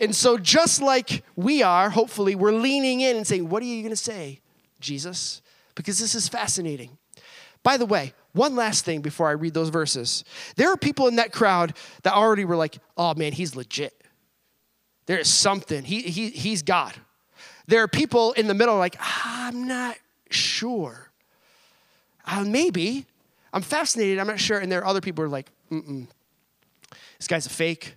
And 0.00 0.14
so, 0.14 0.38
just 0.38 0.82
like 0.82 1.22
we 1.36 1.62
are, 1.62 1.90
hopefully, 1.90 2.34
we're 2.34 2.52
leaning 2.52 3.00
in 3.00 3.16
and 3.16 3.26
saying, 3.26 3.48
What 3.48 3.62
are 3.62 3.66
you 3.66 3.82
going 3.82 3.90
to 3.90 3.96
say, 3.96 4.40
Jesus? 4.80 5.40
Because 5.74 5.98
this 5.98 6.14
is 6.14 6.28
fascinating. 6.28 6.98
By 7.62 7.76
the 7.76 7.86
way, 7.86 8.12
one 8.34 8.54
last 8.56 8.84
thing 8.84 9.00
before 9.00 9.28
I 9.28 9.32
read 9.32 9.54
those 9.54 9.70
verses. 9.70 10.24
There 10.56 10.70
are 10.70 10.76
people 10.76 11.08
in 11.08 11.16
that 11.16 11.32
crowd 11.32 11.74
that 12.02 12.12
already 12.12 12.44
were 12.44 12.56
like, 12.56 12.78
oh 12.96 13.14
man, 13.14 13.32
he's 13.32 13.56
legit. 13.56 13.94
There 15.06 15.18
is 15.18 15.28
something. 15.28 15.84
He, 15.84 16.02
he, 16.02 16.30
he's 16.30 16.62
God. 16.62 16.94
There 17.66 17.82
are 17.82 17.88
people 17.88 18.32
in 18.32 18.46
the 18.46 18.54
middle 18.54 18.76
like, 18.76 18.96
I'm 19.00 19.66
not 19.66 19.96
sure. 20.30 21.10
Uh, 22.26 22.44
maybe. 22.44 23.06
I'm 23.52 23.62
fascinated. 23.62 24.18
I'm 24.18 24.26
not 24.26 24.40
sure. 24.40 24.58
And 24.58 24.70
there 24.70 24.80
are 24.80 24.86
other 24.86 25.00
people 25.00 25.22
who 25.22 25.28
are 25.28 25.32
like, 25.32 25.50
mm-mm. 25.70 26.08
This 27.18 27.28
guy's 27.28 27.46
a 27.46 27.50
fake. 27.50 27.96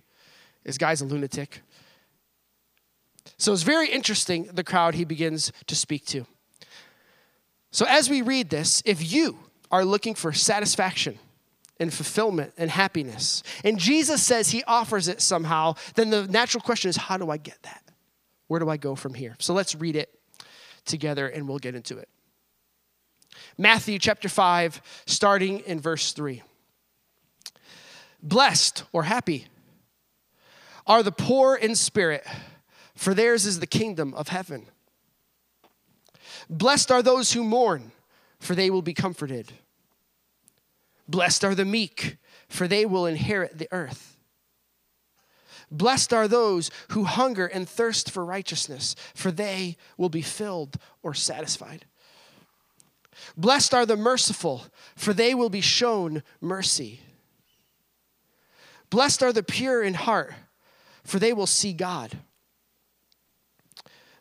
This 0.64 0.78
guy's 0.78 1.00
a 1.00 1.04
lunatic. 1.04 1.62
So 3.38 3.52
it's 3.52 3.62
very 3.62 3.88
interesting 3.88 4.44
the 4.52 4.64
crowd 4.64 4.94
he 4.94 5.04
begins 5.04 5.52
to 5.66 5.74
speak 5.74 6.06
to. 6.06 6.26
So 7.70 7.86
as 7.86 8.08
we 8.08 8.22
read 8.22 8.50
this, 8.50 8.82
if 8.86 9.12
you 9.12 9.38
are 9.70 9.84
looking 9.84 10.14
for 10.14 10.32
satisfaction 10.32 11.18
and 11.80 11.92
fulfillment 11.92 12.52
and 12.58 12.70
happiness, 12.70 13.42
and 13.64 13.78
Jesus 13.78 14.22
says 14.22 14.50
he 14.50 14.64
offers 14.64 15.08
it 15.08 15.20
somehow, 15.20 15.74
then 15.94 16.10
the 16.10 16.26
natural 16.26 16.60
question 16.60 16.88
is 16.88 16.96
how 16.96 17.16
do 17.16 17.30
I 17.30 17.36
get 17.36 17.62
that? 17.62 17.82
Where 18.48 18.60
do 18.60 18.68
I 18.68 18.76
go 18.76 18.94
from 18.94 19.14
here? 19.14 19.36
So 19.38 19.54
let's 19.54 19.74
read 19.74 19.94
it 19.94 20.12
together 20.84 21.28
and 21.28 21.46
we'll 21.46 21.58
get 21.58 21.74
into 21.74 21.98
it. 21.98 22.08
Matthew 23.56 23.98
chapter 23.98 24.28
5, 24.28 25.02
starting 25.06 25.60
in 25.60 25.80
verse 25.80 26.12
3. 26.12 26.42
Blessed 28.22 28.84
or 28.92 29.04
happy 29.04 29.46
are 30.86 31.02
the 31.02 31.12
poor 31.12 31.54
in 31.54 31.74
spirit, 31.74 32.26
for 32.94 33.14
theirs 33.14 33.46
is 33.46 33.60
the 33.60 33.66
kingdom 33.66 34.14
of 34.14 34.28
heaven. 34.28 34.66
Blessed 36.48 36.90
are 36.90 37.02
those 37.02 37.32
who 37.32 37.44
mourn 37.44 37.92
for 38.38 38.54
they 38.54 38.70
will 38.70 38.82
be 38.82 38.94
comforted. 38.94 39.52
Blessed 41.08 41.44
are 41.44 41.54
the 41.54 41.64
meek, 41.64 42.18
for 42.48 42.68
they 42.68 42.84
will 42.84 43.06
inherit 43.06 43.58
the 43.58 43.68
earth. 43.72 44.16
Blessed 45.70 46.12
are 46.12 46.28
those 46.28 46.70
who 46.88 47.04
hunger 47.04 47.46
and 47.46 47.68
thirst 47.68 48.10
for 48.10 48.24
righteousness, 48.24 48.94
for 49.14 49.30
they 49.30 49.76
will 49.96 50.08
be 50.08 50.22
filled 50.22 50.76
or 51.02 51.12
satisfied. 51.14 51.84
Blessed 53.36 53.74
are 53.74 53.84
the 53.84 53.96
merciful, 53.96 54.66
for 54.96 55.12
they 55.12 55.34
will 55.34 55.50
be 55.50 55.60
shown 55.60 56.22
mercy. 56.40 57.00
Blessed 58.90 59.22
are 59.22 59.32
the 59.32 59.42
pure 59.42 59.82
in 59.82 59.94
heart, 59.94 60.34
for 61.04 61.18
they 61.18 61.32
will 61.32 61.46
see 61.46 61.72
God. 61.72 62.18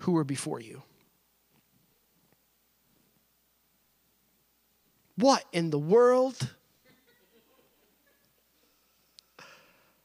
who 0.00 0.12
were 0.12 0.24
before 0.24 0.60
you. 0.60 0.82
What 5.16 5.44
in 5.52 5.70
the 5.70 5.78
world? 5.78 6.36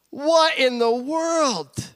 What 0.10 0.58
in 0.58 0.80
the 0.80 0.92
world? 0.92 1.92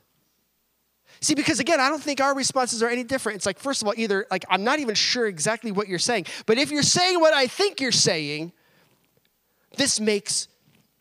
See, 1.21 1.35
because 1.35 1.59
again, 1.59 1.81
I 1.81 1.89
don't 1.89 2.01
think 2.01 2.21
our 2.21 2.33
responses 2.33 2.81
are 2.81 2.87
any 2.89 3.03
different. 3.03 3.37
It's 3.37 3.45
like, 3.45 3.59
first 3.59 3.81
of 3.81 3.87
all, 3.89 3.93
either, 3.97 4.25
like, 4.31 4.45
I'm 4.49 4.63
not 4.63 4.79
even 4.79 4.95
sure 4.95 5.27
exactly 5.27 5.71
what 5.71 5.89
you're 5.89 5.99
saying, 5.99 6.25
but 6.45 6.57
if 6.57 6.71
you're 6.71 6.81
saying 6.81 7.19
what 7.19 7.33
I 7.33 7.47
think 7.47 7.81
you're 7.81 7.91
saying, 7.91 8.53
this 9.75 9.99
makes 9.99 10.47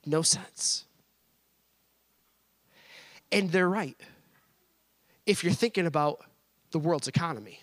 no 0.04 0.22
sense. 0.22 0.84
And 3.30 3.50
they're 3.52 3.68
right 3.68 3.96
if 5.26 5.44
you're 5.44 5.52
thinking 5.52 5.87
about 5.87 6.24
the 6.70 6.78
world's 6.78 7.09
economy. 7.09 7.61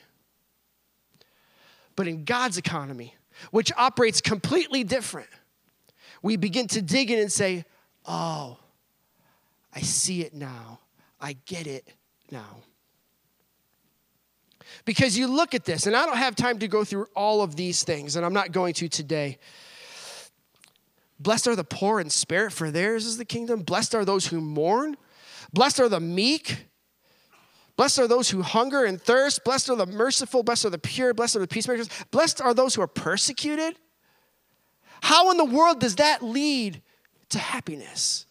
But 1.96 2.08
in 2.08 2.26
God's 2.26 2.58
economy, 2.58 3.16
which 3.52 3.72
operates 3.78 4.22
completely 4.22 4.84
different, 4.84 5.30
we 6.22 6.36
begin 6.36 6.68
to 6.68 6.82
dig 6.82 7.12
in 7.12 7.20
and 7.20 7.32
say, 7.32 7.66
oh, 8.06 8.58
I 9.74 9.82
see 9.82 10.22
it 10.22 10.34
now. 10.34 10.80
I 11.20 11.38
get 11.46 11.68
it 11.68 11.88
now. 12.32 12.58
Because 14.84 15.18
you 15.18 15.28
look 15.28 15.54
at 15.54 15.66
this, 15.66 15.86
and 15.86 15.96
I 15.96 16.06
don't 16.06 16.18
have 16.18 16.36
time 16.36 16.60
to 16.60 16.68
go 16.68 16.84
through 16.84 17.08
all 17.16 17.42
of 17.42 17.56
these 17.56 17.84
things, 17.84 18.16
and 18.16 18.26
I'm 18.26 18.34
not 18.34 18.52
going 18.52 18.74
to 18.76 18.90
today. 18.90 19.38
Blessed 21.20 21.48
are 21.48 21.56
the 21.56 21.64
poor 21.64 22.00
in 22.00 22.10
spirit, 22.10 22.52
for 22.52 22.72
theirs 22.72 23.06
is 23.06 23.18
the 23.18 23.26
kingdom. 23.26 23.62
Blessed 23.62 23.96
are 23.96 24.04
those 24.04 24.28
who 24.28 24.42
mourn. 24.42 24.98
Blessed 25.54 25.80
are 25.80 25.90
the 25.90 26.00
meek. 26.00 26.66
Blessed 27.78 28.00
are 28.00 28.08
those 28.08 28.30
who 28.30 28.42
hunger 28.42 28.86
and 28.86 29.02
thirst. 29.02 29.44
Blessed 29.44 29.70
are 29.70 29.76
the 29.76 29.86
merciful. 29.86 30.44
Blessed 30.44 30.66
are 30.66 30.70
the 30.70 30.78
pure. 30.78 31.14
Blessed 31.14 31.36
are 31.36 31.40
the 31.40 31.48
peacemakers. 31.48 31.90
Blessed 32.12 32.42
are 32.42 32.54
those 32.54 32.76
who 32.76 32.82
are 32.82 32.88
persecuted. 32.88 33.78
How 35.02 35.30
in 35.32 35.38
the 35.38 35.46
world 35.46 35.80
does 35.80 35.96
that 35.96 36.24
lead 36.24 36.82
to 37.30 37.40
happiness? 37.40 38.26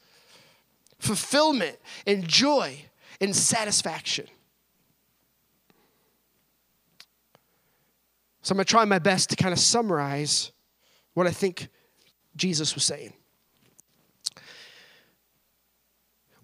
fulfillment 1.04 1.78
and 2.07 2.26
joy 2.26 2.85
and 3.20 3.35
satisfaction. 3.37 4.26
So 8.42 8.52
I'm 8.52 8.57
going 8.57 8.64
to 8.64 8.70
try 8.70 8.85
my 8.85 8.98
best 8.98 9.30
to 9.30 9.37
kind 9.37 9.52
of 9.52 9.59
summarize 9.59 10.52
what 11.14 11.26
I 11.26 11.30
think 11.30 11.68
Jesus 12.37 12.74
was 12.74 12.85
saying. 12.85 13.12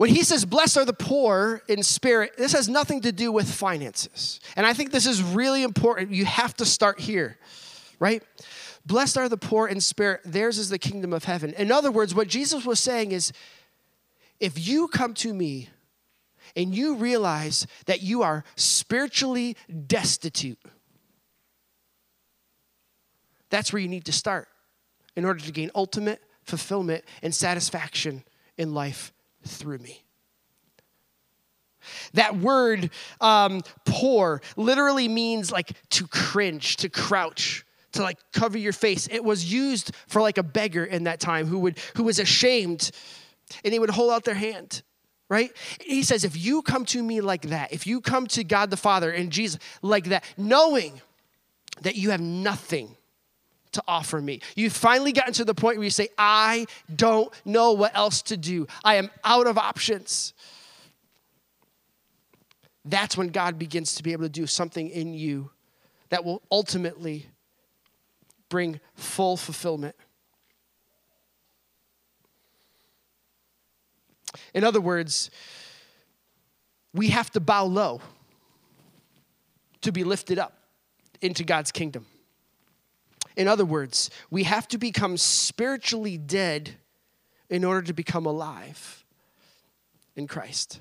When 0.01 0.09
he 0.09 0.23
says, 0.23 0.47
Blessed 0.47 0.79
are 0.79 0.87
the 0.87 0.95
poor 0.95 1.61
in 1.69 1.83
spirit, 1.83 2.39
this 2.39 2.55
has 2.55 2.71
nothing 2.71 3.03
to 3.03 3.13
do 3.13 3.31
with 3.31 3.53
finances. 3.53 4.41
And 4.57 4.65
I 4.65 4.73
think 4.73 4.93
this 4.93 5.05
is 5.05 5.23
really 5.23 5.63
important. 5.63 6.13
You 6.13 6.25
have 6.25 6.55
to 6.55 6.65
start 6.65 7.01
here, 7.01 7.37
right? 7.99 8.23
Blessed 8.87 9.19
are 9.19 9.29
the 9.29 9.37
poor 9.37 9.69
in 9.69 9.79
spirit, 9.79 10.23
theirs 10.25 10.57
is 10.57 10.71
the 10.71 10.79
kingdom 10.79 11.13
of 11.13 11.25
heaven. 11.25 11.53
In 11.53 11.71
other 11.71 11.91
words, 11.91 12.15
what 12.15 12.29
Jesus 12.29 12.65
was 12.65 12.81
saying 12.81 13.13
is, 13.13 13.31
if 14.41 14.67
you 14.67 14.89
come 14.89 15.13
to 15.17 15.35
me 15.35 15.69
and 16.57 16.75
you 16.75 16.95
realize 16.95 17.67
that 17.85 18.01
you 18.01 18.23
are 18.23 18.43
spiritually 18.57 19.55
destitute, 19.87 20.59
that's 23.51 23.71
where 23.71 23.83
you 23.83 23.89
need 23.89 24.07
to 24.07 24.13
start 24.13 24.49
in 25.15 25.27
order 25.27 25.41
to 25.41 25.53
gain 25.53 25.71
ultimate 25.75 26.23
fulfillment 26.43 27.05
and 27.23 27.35
satisfaction 27.35 28.25
in 28.57 28.73
life 28.73 29.13
through 29.44 29.79
me. 29.79 30.05
That 32.14 32.37
word 32.37 32.90
um, 33.20 33.62
poor 33.85 34.42
literally 34.57 35.09
means 35.09 35.50
like 35.50 35.72
to 35.90 36.07
cringe, 36.07 36.76
to 36.76 36.88
crouch, 36.88 37.64
to 37.92 38.03
like 38.03 38.18
cover 38.33 38.59
your 38.59 38.72
face. 38.72 39.09
It 39.11 39.24
was 39.24 39.50
used 39.50 39.92
for 40.07 40.20
like 40.20 40.38
a 40.38 40.42
beggar 40.42 40.85
in 40.85 41.05
that 41.05 41.20
time 41.20 41.46
who 41.46 41.59
would 41.61 41.79
who 41.96 42.05
was 42.05 42.18
ashamed 42.18 42.90
and 43.64 43.72
they 43.72 43.79
would 43.79 43.90
hold 43.90 44.11
out 44.12 44.24
their 44.24 44.35
hand 44.35 44.83
right? 45.31 45.57
He 45.81 46.03
says, 46.03 46.24
if 46.24 46.37
you 46.37 46.61
come 46.61 46.85
to 46.87 47.03
me 47.03 47.20
like 47.22 47.42
that, 47.42 47.72
if 47.72 47.87
you 47.87 48.00
come 48.00 48.26
to 48.29 48.44
God 48.44 48.68
the 48.68 48.76
Father 48.76 49.11
and 49.11 49.31
Jesus 49.31 49.61
like 49.81 50.07
that, 50.07 50.24
knowing 50.37 51.00
that 51.83 51.94
you 51.94 52.11
have 52.11 52.20
nothing 52.20 52.96
to 53.73 53.83
offer 53.87 54.21
me, 54.21 54.41
you've 54.57 54.73
finally 54.73 55.13
gotten 55.13 55.33
to 55.35 55.45
the 55.45 55.55
point 55.55 55.77
where 55.77 55.85
you 55.85 55.91
say, 55.91 56.09
I 56.19 56.67
don't 56.95 57.33
know 57.45 57.73
what 57.73 57.97
else 57.97 58.23
to 58.23 58.37
do, 58.37 58.67
I 58.85 58.97
am 58.97 59.11
out 59.25 59.47
of 59.47 59.59
options. 59.59 60.35
That's 62.85 63.17
when 63.17 63.29
God 63.29 63.59
begins 63.59 63.95
to 63.97 64.03
be 64.03 64.13
able 64.13 64.25
to 64.25 64.31
do 64.31 64.47
something 64.47 64.89
in 64.89 65.15
you 65.15 65.51
that 66.09 66.25
will 66.25 66.43
ultimately 66.51 67.27
bring 68.49 68.81
full 68.95 69.37
fulfillment. 69.37 69.95
In 74.55 74.65
other 74.65 74.81
words, 74.81 75.31
we 76.93 77.09
have 77.09 77.31
to 77.33 77.41
bow 77.41 77.65
low 77.65 78.01
to 79.83 79.93
be 79.93 80.05
lifted 80.05 80.39
up 80.39 80.59
into 81.21 81.45
God's 81.45 81.73
kingdom. 81.73 82.07
In 83.37 83.49
other 83.49 83.64
words, 83.64 84.11
we 84.31 84.45
have 84.45 84.69
to 84.69 84.79
become 84.79 85.16
spiritually 85.16 86.16
dead 86.16 86.77
in 87.49 87.64
order 87.64 87.83
to 87.83 87.93
become 87.93 88.27
alive 88.27 89.05
in 90.16 90.27
Christ. 90.27 90.81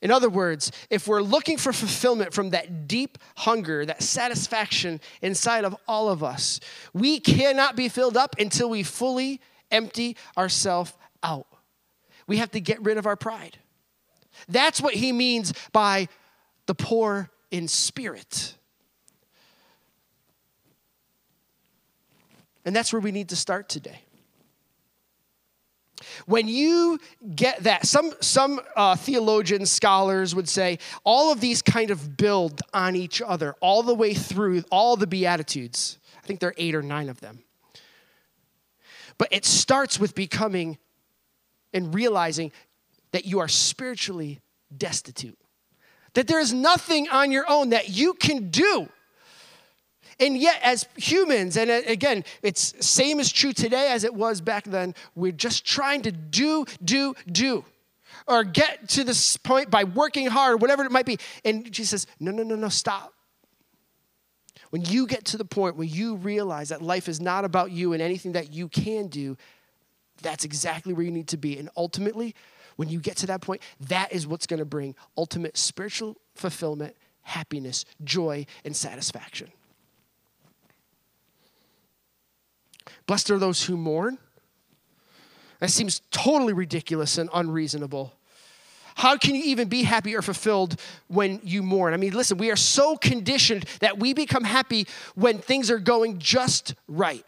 In 0.00 0.10
other 0.10 0.28
words, 0.28 0.72
if 0.90 1.06
we're 1.06 1.22
looking 1.22 1.56
for 1.56 1.72
fulfillment 1.72 2.34
from 2.34 2.50
that 2.50 2.88
deep 2.88 3.18
hunger, 3.36 3.86
that 3.86 4.02
satisfaction 4.02 5.00
inside 5.22 5.64
of 5.64 5.76
all 5.86 6.08
of 6.08 6.24
us, 6.24 6.58
we 6.92 7.20
cannot 7.20 7.76
be 7.76 7.88
filled 7.88 8.16
up 8.16 8.34
until 8.38 8.68
we 8.68 8.82
fully 8.82 9.40
empty 9.70 10.16
ourselves 10.36 10.92
out. 11.22 11.46
We 12.26 12.38
have 12.38 12.50
to 12.50 12.60
get 12.60 12.82
rid 12.82 12.98
of 12.98 13.06
our 13.06 13.16
pride. 13.16 13.58
That's 14.48 14.80
what 14.80 14.94
he 14.94 15.12
means 15.12 15.52
by 15.72 16.08
the 16.66 16.74
poor 16.74 17.30
in 17.50 17.68
spirit. 17.68 18.56
And 22.64 22.74
that's 22.74 22.92
where 22.92 23.00
we 23.00 23.12
need 23.12 23.30
to 23.30 23.36
start 23.36 23.68
today. 23.68 24.00
When 26.26 26.48
you 26.48 26.98
get 27.34 27.62
that, 27.64 27.86
some, 27.86 28.12
some 28.20 28.60
uh, 28.76 28.96
theologians, 28.96 29.70
scholars 29.70 30.34
would 30.34 30.48
say 30.48 30.78
all 31.04 31.32
of 31.32 31.40
these 31.40 31.62
kind 31.62 31.90
of 31.90 32.16
build 32.16 32.60
on 32.74 32.96
each 32.96 33.22
other 33.22 33.54
all 33.60 33.82
the 33.82 33.94
way 33.94 34.14
through 34.14 34.64
all 34.70 34.96
the 34.96 35.06
Beatitudes. 35.06 35.98
I 36.22 36.26
think 36.26 36.40
there 36.40 36.50
are 36.50 36.54
eight 36.56 36.74
or 36.74 36.82
nine 36.82 37.08
of 37.08 37.20
them. 37.20 37.44
But 39.18 39.28
it 39.30 39.44
starts 39.44 40.00
with 40.00 40.14
becoming 40.14 40.78
and 41.72 41.94
realizing 41.94 42.52
that 43.12 43.24
you 43.24 43.38
are 43.38 43.48
spiritually 43.48 44.40
destitute. 44.76 45.38
That 46.14 46.26
there 46.26 46.40
is 46.40 46.52
nothing 46.52 47.08
on 47.08 47.30
your 47.30 47.48
own 47.48 47.70
that 47.70 47.90
you 47.90 48.14
can 48.14 48.50
do. 48.50 48.88
And 50.20 50.36
yet, 50.36 50.60
as 50.62 50.86
humans, 50.96 51.56
and 51.56 51.70
uh, 51.70 51.80
again, 51.86 52.24
it's 52.42 52.74
same 52.86 53.20
as 53.20 53.30
true 53.32 53.52
today 53.52 53.88
as 53.90 54.04
it 54.04 54.14
was 54.14 54.40
back 54.40 54.64
then, 54.64 54.94
we're 55.14 55.32
just 55.32 55.64
trying 55.64 56.02
to 56.02 56.12
do, 56.12 56.64
do, 56.84 57.14
do. 57.30 57.64
Or 58.26 58.44
get 58.44 58.88
to 58.90 59.04
this 59.04 59.36
point 59.36 59.70
by 59.70 59.84
working 59.84 60.26
hard, 60.26 60.60
whatever 60.60 60.84
it 60.84 60.92
might 60.92 61.06
be. 61.06 61.18
And 61.44 61.70
Jesus 61.72 62.02
says, 62.02 62.06
no, 62.20 62.30
no, 62.30 62.42
no, 62.42 62.54
no, 62.54 62.68
stop. 62.68 63.12
When 64.70 64.84
you 64.84 65.06
get 65.06 65.24
to 65.26 65.36
the 65.36 65.44
point 65.44 65.76
where 65.76 65.86
you 65.86 66.16
realize 66.16 66.70
that 66.70 66.80
life 66.80 67.08
is 67.08 67.20
not 67.20 67.44
about 67.44 67.72
you 67.72 67.92
and 67.92 68.00
anything 68.00 68.32
that 68.32 68.52
you 68.52 68.68
can 68.68 69.08
do, 69.08 69.36
that's 70.22 70.44
exactly 70.44 70.92
where 70.92 71.04
you 71.04 71.10
need 71.10 71.28
to 71.28 71.36
be. 71.36 71.58
And 71.58 71.68
ultimately, 71.76 72.34
when 72.76 72.88
you 72.88 73.00
get 73.00 73.16
to 73.18 73.26
that 73.26 73.40
point, 73.40 73.60
that 73.88 74.12
is 74.12 74.26
what's 74.26 74.46
going 74.46 74.60
to 74.60 74.64
bring 74.64 74.94
ultimate 75.16 75.58
spiritual 75.58 76.16
fulfillment, 76.34 76.96
happiness, 77.22 77.84
joy, 78.02 78.46
and 78.64 78.74
satisfaction. 78.74 79.52
Blessed 83.06 83.30
are 83.30 83.38
those 83.38 83.64
who 83.64 83.76
mourn. 83.76 84.18
That 85.60 85.70
seems 85.70 86.00
totally 86.10 86.52
ridiculous 86.52 87.18
and 87.18 87.30
unreasonable. 87.32 88.12
How 88.94 89.16
can 89.16 89.34
you 89.34 89.42
even 89.44 89.68
be 89.68 89.84
happy 89.84 90.14
or 90.14 90.22
fulfilled 90.22 90.78
when 91.08 91.40
you 91.42 91.62
mourn? 91.62 91.94
I 91.94 91.96
mean, 91.96 92.12
listen, 92.12 92.36
we 92.36 92.50
are 92.50 92.56
so 92.56 92.96
conditioned 92.96 93.64
that 93.80 93.98
we 93.98 94.12
become 94.12 94.44
happy 94.44 94.86
when 95.14 95.38
things 95.38 95.70
are 95.70 95.78
going 95.78 96.18
just 96.18 96.74
right. 96.88 97.24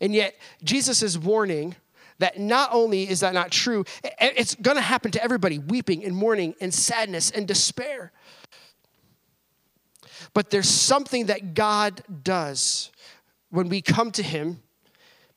And 0.00 0.14
yet, 0.14 0.34
Jesus 0.62 1.02
is 1.02 1.18
warning 1.18 1.76
that 2.18 2.38
not 2.38 2.70
only 2.72 3.08
is 3.08 3.20
that 3.20 3.34
not 3.34 3.50
true, 3.50 3.84
it's 4.20 4.54
going 4.54 4.76
to 4.76 4.82
happen 4.82 5.10
to 5.12 5.22
everybody 5.22 5.58
weeping 5.58 6.04
and 6.04 6.14
mourning 6.14 6.54
and 6.60 6.72
sadness 6.72 7.30
and 7.30 7.46
despair. 7.46 8.12
But 10.32 10.50
there's 10.50 10.68
something 10.68 11.26
that 11.26 11.54
God 11.54 12.02
does 12.22 12.90
when 13.54 13.68
we 13.68 13.80
come 13.80 14.10
to 14.12 14.22
Him, 14.22 14.60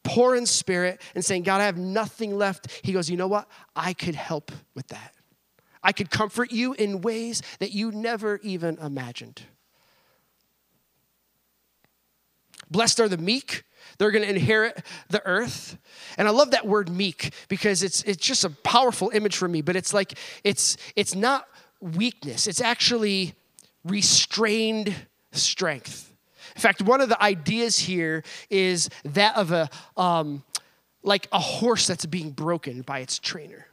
poor 0.03 0.35
in 0.35 0.45
spirit, 0.45 1.01
and 1.13 1.23
saying, 1.23 1.43
God, 1.43 1.61
I 1.61 1.65
have 1.65 1.77
nothing 1.77 2.35
left. 2.35 2.81
He 2.83 2.91
goes, 2.91 3.09
You 3.09 3.17
know 3.17 3.27
what? 3.27 3.47
I 3.75 3.93
could 3.93 4.15
help 4.15 4.51
with 4.73 4.87
that. 4.87 5.13
I 5.83 5.91
could 5.91 6.09
comfort 6.09 6.51
you 6.51 6.73
in 6.73 7.01
ways 7.01 7.41
that 7.59 7.71
you 7.71 7.91
never 7.91 8.39
even 8.43 8.77
imagined. 8.79 9.43
Blessed 12.69 12.99
are 12.99 13.07
the 13.07 13.17
meek, 13.17 13.63
they're 13.97 14.11
going 14.11 14.23
to 14.23 14.29
inherit 14.29 14.83
the 15.09 15.25
earth. 15.25 15.77
And 16.17 16.27
I 16.27 16.31
love 16.31 16.51
that 16.51 16.67
word 16.67 16.89
meek 16.89 17.33
because 17.47 17.83
it's 17.83 18.03
it's 18.03 18.25
just 18.25 18.43
a 18.43 18.49
powerful 18.49 19.11
image 19.13 19.37
for 19.37 19.47
me, 19.47 19.61
but 19.61 19.75
it's 19.75 19.93
like 19.93 20.17
it's 20.43 20.75
it's 20.95 21.15
not 21.15 21.47
weakness. 21.79 22.47
It's 22.47 22.61
actually 22.61 23.35
restrained 23.85 24.93
strength. 25.31 26.16
In 26.57 26.61
fact, 26.61 26.81
one 26.81 27.01
of 27.01 27.09
the 27.09 27.21
ideas 27.21 27.77
here 27.77 28.23
is 28.49 28.89
that 29.05 29.35
of 29.37 29.51
a 29.51 29.69
um, 29.95 30.43
like 31.03 31.27
a 31.31 31.39
horse 31.39 31.85
that's 31.85 32.05
being 32.07 32.31
broken 32.31 32.81
by 32.81 32.99
its 32.99 33.19
trainer. 33.19 33.67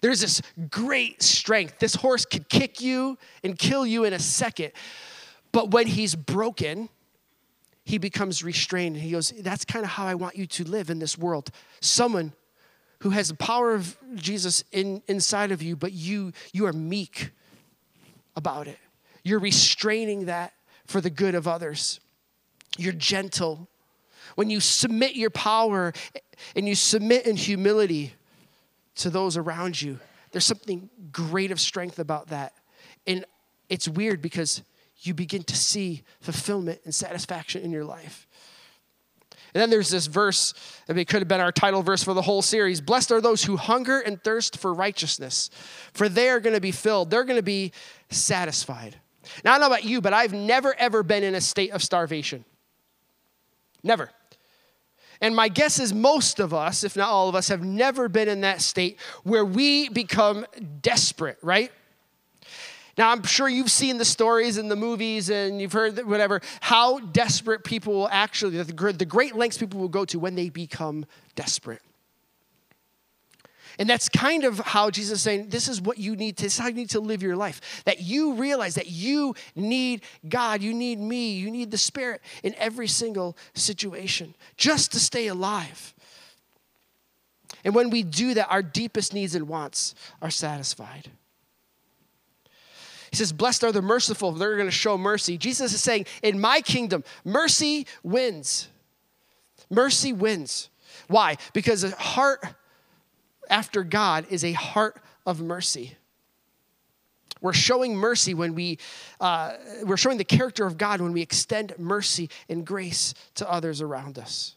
There's 0.00 0.22
this 0.22 0.40
great 0.70 1.22
strength. 1.22 1.78
This 1.78 1.94
horse 1.94 2.24
could 2.24 2.48
kick 2.48 2.80
you 2.80 3.18
and 3.44 3.58
kill 3.58 3.86
you 3.86 4.04
in 4.04 4.14
a 4.14 4.18
second. 4.18 4.72
But 5.52 5.70
when 5.72 5.86
he's 5.86 6.14
broken, 6.14 6.88
he 7.84 7.98
becomes 7.98 8.42
restrained. 8.42 8.96
And 8.96 9.04
He 9.04 9.10
goes, 9.10 9.30
That's 9.38 9.66
kind 9.66 9.84
of 9.84 9.90
how 9.90 10.06
I 10.06 10.14
want 10.14 10.36
you 10.36 10.46
to 10.46 10.64
live 10.64 10.88
in 10.88 10.98
this 10.98 11.18
world. 11.18 11.50
Someone 11.80 12.32
who 13.00 13.10
has 13.10 13.28
the 13.28 13.34
power 13.34 13.74
of 13.74 13.98
Jesus 14.14 14.64
in, 14.72 15.02
inside 15.06 15.52
of 15.52 15.62
you, 15.62 15.76
but 15.76 15.92
you, 15.92 16.32
you 16.54 16.64
are 16.64 16.72
meek 16.72 17.30
about 18.34 18.66
it. 18.68 18.78
You're 19.22 19.38
restraining 19.38 20.26
that 20.26 20.54
for 20.86 21.00
the 21.00 21.10
good 21.10 21.34
of 21.34 21.48
others. 21.48 22.00
You're 22.76 22.92
gentle. 22.92 23.68
When 24.34 24.50
you 24.50 24.60
submit 24.60 25.14
your 25.14 25.30
power 25.30 25.92
and 26.56 26.68
you 26.68 26.74
submit 26.74 27.26
in 27.26 27.36
humility 27.36 28.14
to 28.96 29.10
those 29.10 29.36
around 29.36 29.80
you, 29.80 29.98
there's 30.32 30.46
something 30.46 30.90
great 31.12 31.50
of 31.50 31.60
strength 31.60 31.98
about 31.98 32.28
that. 32.28 32.54
And 33.06 33.24
it's 33.68 33.88
weird 33.88 34.20
because 34.20 34.62
you 34.98 35.14
begin 35.14 35.42
to 35.44 35.56
see 35.56 36.02
fulfillment 36.20 36.80
and 36.84 36.94
satisfaction 36.94 37.62
in 37.62 37.70
your 37.70 37.84
life. 37.84 38.26
And 39.54 39.62
then 39.62 39.70
there's 39.70 39.90
this 39.90 40.06
verse, 40.06 40.52
I 40.88 40.92
mean, 40.92 41.00
it 41.00 41.08
could 41.08 41.20
have 41.20 41.28
been 41.28 41.40
our 41.40 41.52
title 41.52 41.82
verse 41.82 42.02
for 42.02 42.12
the 42.12 42.22
whole 42.22 42.42
series 42.42 42.80
Blessed 42.80 43.12
are 43.12 43.20
those 43.20 43.44
who 43.44 43.56
hunger 43.56 44.00
and 44.00 44.22
thirst 44.22 44.58
for 44.58 44.74
righteousness, 44.74 45.48
for 45.92 46.08
they 46.08 46.28
are 46.28 46.40
going 46.40 46.54
to 46.54 46.60
be 46.60 46.72
filled, 46.72 47.10
they're 47.10 47.24
going 47.24 47.38
to 47.38 47.42
be 47.42 47.72
satisfied. 48.10 48.96
Now, 49.44 49.52
I 49.52 49.54
don't 49.54 49.60
know 49.62 49.74
about 49.74 49.84
you, 49.84 50.00
but 50.00 50.12
I've 50.12 50.32
never, 50.32 50.74
ever 50.74 51.02
been 51.02 51.22
in 51.22 51.34
a 51.34 51.40
state 51.40 51.72
of 51.72 51.82
starvation. 51.82 52.44
Never. 53.82 54.10
And 55.20 55.34
my 55.34 55.48
guess 55.48 55.78
is 55.78 55.92
most 55.92 56.40
of 56.40 56.52
us, 56.52 56.84
if 56.84 56.96
not 56.96 57.08
all 57.08 57.28
of 57.28 57.34
us, 57.34 57.48
have 57.48 57.64
never 57.64 58.08
been 58.08 58.28
in 58.28 58.42
that 58.42 58.60
state 58.60 58.98
where 59.22 59.44
we 59.44 59.88
become 59.88 60.46
desperate, 60.82 61.38
right? 61.42 61.70
Now, 62.96 63.10
I'm 63.10 63.22
sure 63.24 63.48
you've 63.48 63.70
seen 63.70 63.98
the 63.98 64.04
stories 64.04 64.56
in 64.56 64.68
the 64.68 64.76
movies 64.76 65.28
and 65.28 65.60
you've 65.60 65.72
heard 65.72 65.98
whatever, 66.06 66.40
how 66.60 67.00
desperate 67.00 67.64
people 67.64 67.94
will 67.94 68.08
actually, 68.08 68.62
the 68.62 69.04
great 69.04 69.34
lengths 69.34 69.58
people 69.58 69.80
will 69.80 69.88
go 69.88 70.04
to 70.06 70.18
when 70.18 70.34
they 70.34 70.48
become 70.48 71.06
desperate. 71.34 71.82
And 73.78 73.88
that's 73.88 74.08
kind 74.08 74.44
of 74.44 74.58
how 74.58 74.90
Jesus 74.90 75.18
is 75.18 75.22
saying, 75.22 75.48
this 75.48 75.68
is 75.68 75.80
what 75.80 75.98
you 75.98 76.16
need 76.16 76.36
to, 76.38 76.44
this 76.44 76.54
is 76.54 76.58
how 76.58 76.68
you 76.68 76.74
need 76.74 76.90
to 76.90 77.00
live 77.00 77.22
your 77.22 77.36
life. 77.36 77.82
That 77.84 78.00
you 78.00 78.34
realize 78.34 78.74
that 78.76 78.88
you 78.88 79.34
need 79.54 80.02
God, 80.28 80.62
you 80.62 80.72
need 80.72 80.98
me, 80.98 81.32
you 81.32 81.50
need 81.50 81.70
the 81.70 81.78
Spirit 81.78 82.20
in 82.42 82.54
every 82.56 82.88
single 82.88 83.36
situation 83.54 84.34
just 84.56 84.92
to 84.92 85.00
stay 85.00 85.26
alive. 85.26 85.94
And 87.64 87.74
when 87.74 87.90
we 87.90 88.02
do 88.02 88.34
that, 88.34 88.48
our 88.50 88.62
deepest 88.62 89.14
needs 89.14 89.34
and 89.34 89.48
wants 89.48 89.94
are 90.20 90.30
satisfied. 90.30 91.10
He 93.10 93.16
says, 93.16 93.32
Blessed 93.32 93.64
are 93.64 93.72
the 93.72 93.82
merciful, 93.82 94.32
they're 94.32 94.56
going 94.56 94.66
to 94.66 94.72
show 94.72 94.98
mercy. 94.98 95.38
Jesus 95.38 95.72
is 95.72 95.82
saying, 95.82 96.06
In 96.22 96.40
my 96.40 96.60
kingdom, 96.60 97.04
mercy 97.24 97.86
wins. 98.02 98.68
Mercy 99.70 100.12
wins. 100.12 100.68
Why? 101.08 101.36
Because 101.52 101.84
a 101.84 101.90
heart 101.90 102.44
after 103.48 103.82
God 103.82 104.26
is 104.30 104.44
a 104.44 104.52
heart 104.52 105.00
of 105.26 105.40
mercy. 105.40 105.96
We're 107.40 107.52
showing 107.52 107.96
mercy 107.96 108.32
when 108.32 108.54
we, 108.54 108.78
uh, 109.20 109.54
we're 109.82 109.98
showing 109.98 110.16
the 110.16 110.24
character 110.24 110.66
of 110.66 110.78
God 110.78 111.00
when 111.00 111.12
we 111.12 111.20
extend 111.20 111.74
mercy 111.78 112.30
and 112.48 112.66
grace 112.66 113.12
to 113.34 113.50
others 113.50 113.82
around 113.82 114.18
us. 114.18 114.56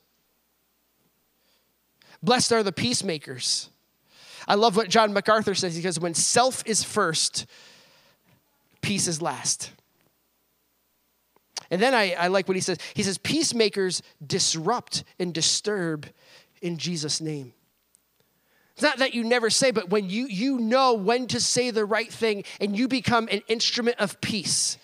Blessed 2.24 2.54
are 2.54 2.64
the 2.64 2.72
peacemakers. 2.72 3.70
I 4.48 4.56
love 4.56 4.78
what 4.78 4.90
John 4.90 5.14
MacArthur 5.14 5.54
says. 5.54 5.76
He 5.76 6.00
When 6.00 6.14
self 6.14 6.64
is 6.66 6.84
first, 6.84 7.46
peace 8.82 9.08
is 9.08 9.22
last. 9.22 9.72
And 11.70 11.82
then 11.82 11.94
I, 11.94 12.14
I 12.14 12.28
like 12.28 12.48
what 12.48 12.56
he 12.56 12.62
says. 12.62 12.78
He 12.94 13.04
says, 13.04 13.18
Peacemakers 13.18 14.02
disrupt 14.26 15.04
and 15.20 15.34
disturb 15.34 16.08
in 16.62 16.78
Jesus' 16.78 17.20
name. 17.20 17.54
It's 18.78 18.84
not 18.84 19.00
that 19.00 19.16
you 19.16 19.24
never 19.24 19.50
say, 19.50 19.72
but 19.72 19.90
when 19.90 20.08
you, 20.08 20.28
you 20.28 20.60
know 20.60 20.94
when 20.94 21.26
to 21.30 21.40
say 21.40 21.72
the 21.72 21.84
right 21.84 22.14
thing 22.14 22.44
and 22.62 22.78
you 22.78 22.88
become 22.88 23.28
an 23.32 23.42
instrument 23.48 23.98
of 23.98 24.22
peace. 24.22 24.78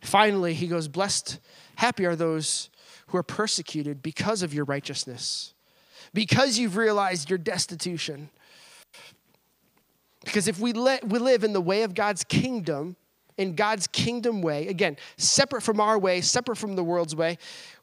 Finally, 0.00 0.54
he 0.54 0.66
goes, 0.68 0.88
Blessed, 0.88 1.38
happy 1.74 2.06
are 2.06 2.16
those 2.16 2.70
who 3.08 3.18
are 3.18 3.22
persecuted 3.22 4.02
because 4.02 4.42
of 4.42 4.54
your 4.54 4.64
righteousness, 4.64 5.52
because 6.14 6.58
you've 6.58 6.78
realized 6.78 7.28
your 7.28 7.38
destitution, 7.38 8.30
because 10.24 10.48
if 10.48 10.58
we, 10.58 10.72
let, 10.72 11.06
we 11.06 11.18
live 11.18 11.44
in 11.44 11.52
the 11.52 11.60
way 11.60 11.82
of 11.82 11.94
God's 11.94 12.24
kingdom, 12.24 12.96
in 13.36 13.54
God's 13.54 13.86
kingdom 13.86 14.40
way, 14.40 14.68
again, 14.68 14.96
separate 15.16 15.62
from 15.62 15.80
our 15.80 15.98
way, 15.98 16.20
separate 16.20 16.56
from 16.56 16.76
the 16.76 16.84
world's 16.84 17.14
way, 17.14 17.38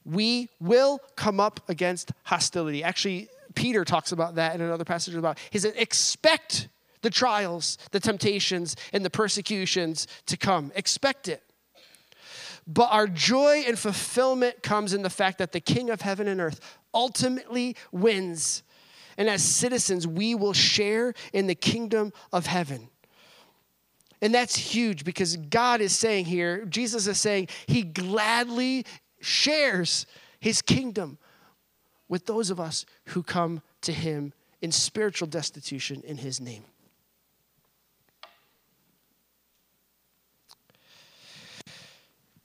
we 0.10 0.50
will 0.60 1.00
come 1.16 1.40
up 1.40 1.62
against 1.70 2.12
hostility. 2.24 2.84
Actually, 2.84 3.30
Peter 3.56 3.84
talks 3.86 4.12
about 4.12 4.36
that 4.36 4.56
in 4.56 4.62
another 4.62 4.86
passage 4.86 5.16
about. 5.16 5.38
He 5.50 5.60
said, 5.60 5.74
expect 5.76 6.68
the 7.02 7.10
trials, 7.10 7.78
the 7.92 8.00
temptations, 8.00 8.76
and 8.92 9.06
the 9.06 9.10
persecutions 9.10 10.08
to 10.26 10.38
come. 10.38 10.72
Expect 10.76 11.28
it. 11.28 11.44
But 12.68 12.90
our 12.92 13.08
joy 13.08 13.64
and 13.68 13.80
fulfillment 13.80 14.62
comes 14.62 14.94
in 14.94 15.02
the 15.02 15.10
fact 15.10 15.38
that 15.40 15.54
the 15.54 15.60
King 15.60 15.90
of 15.90 16.02
heaven 16.02 16.28
and 16.28 16.40
earth 16.40 16.60
ultimately 16.94 17.76
wins 17.92 18.64
and 19.20 19.30
as 19.30 19.44
citizens, 19.44 20.08
we 20.08 20.34
will 20.34 20.54
share 20.54 21.14
in 21.34 21.48
the 21.48 21.54
kingdom 21.54 22.14
of 22.32 22.46
heaven. 22.46 22.88
And 24.22 24.34
that's 24.34 24.56
huge 24.56 25.04
because 25.04 25.36
God 25.36 25.82
is 25.82 25.92
saying 25.92 26.26
here, 26.26 26.66
Jesus 26.66 27.06
is 27.06 27.20
saying, 27.20 27.50
He 27.68 27.84
gladly 27.84 28.86
shares 29.22 30.06
His 30.40 30.62
kingdom 30.62 31.18
with 32.08 32.26
those 32.26 32.50
of 32.50 32.60
us 32.60 32.86
who 33.08 33.24
come 33.24 33.62
to 33.82 33.94
Him 33.94 34.34
in 34.62 34.72
spiritual 34.72 35.28
destitution 35.28 36.02
in 36.06 36.18
His 36.18 36.42
name. 36.42 36.66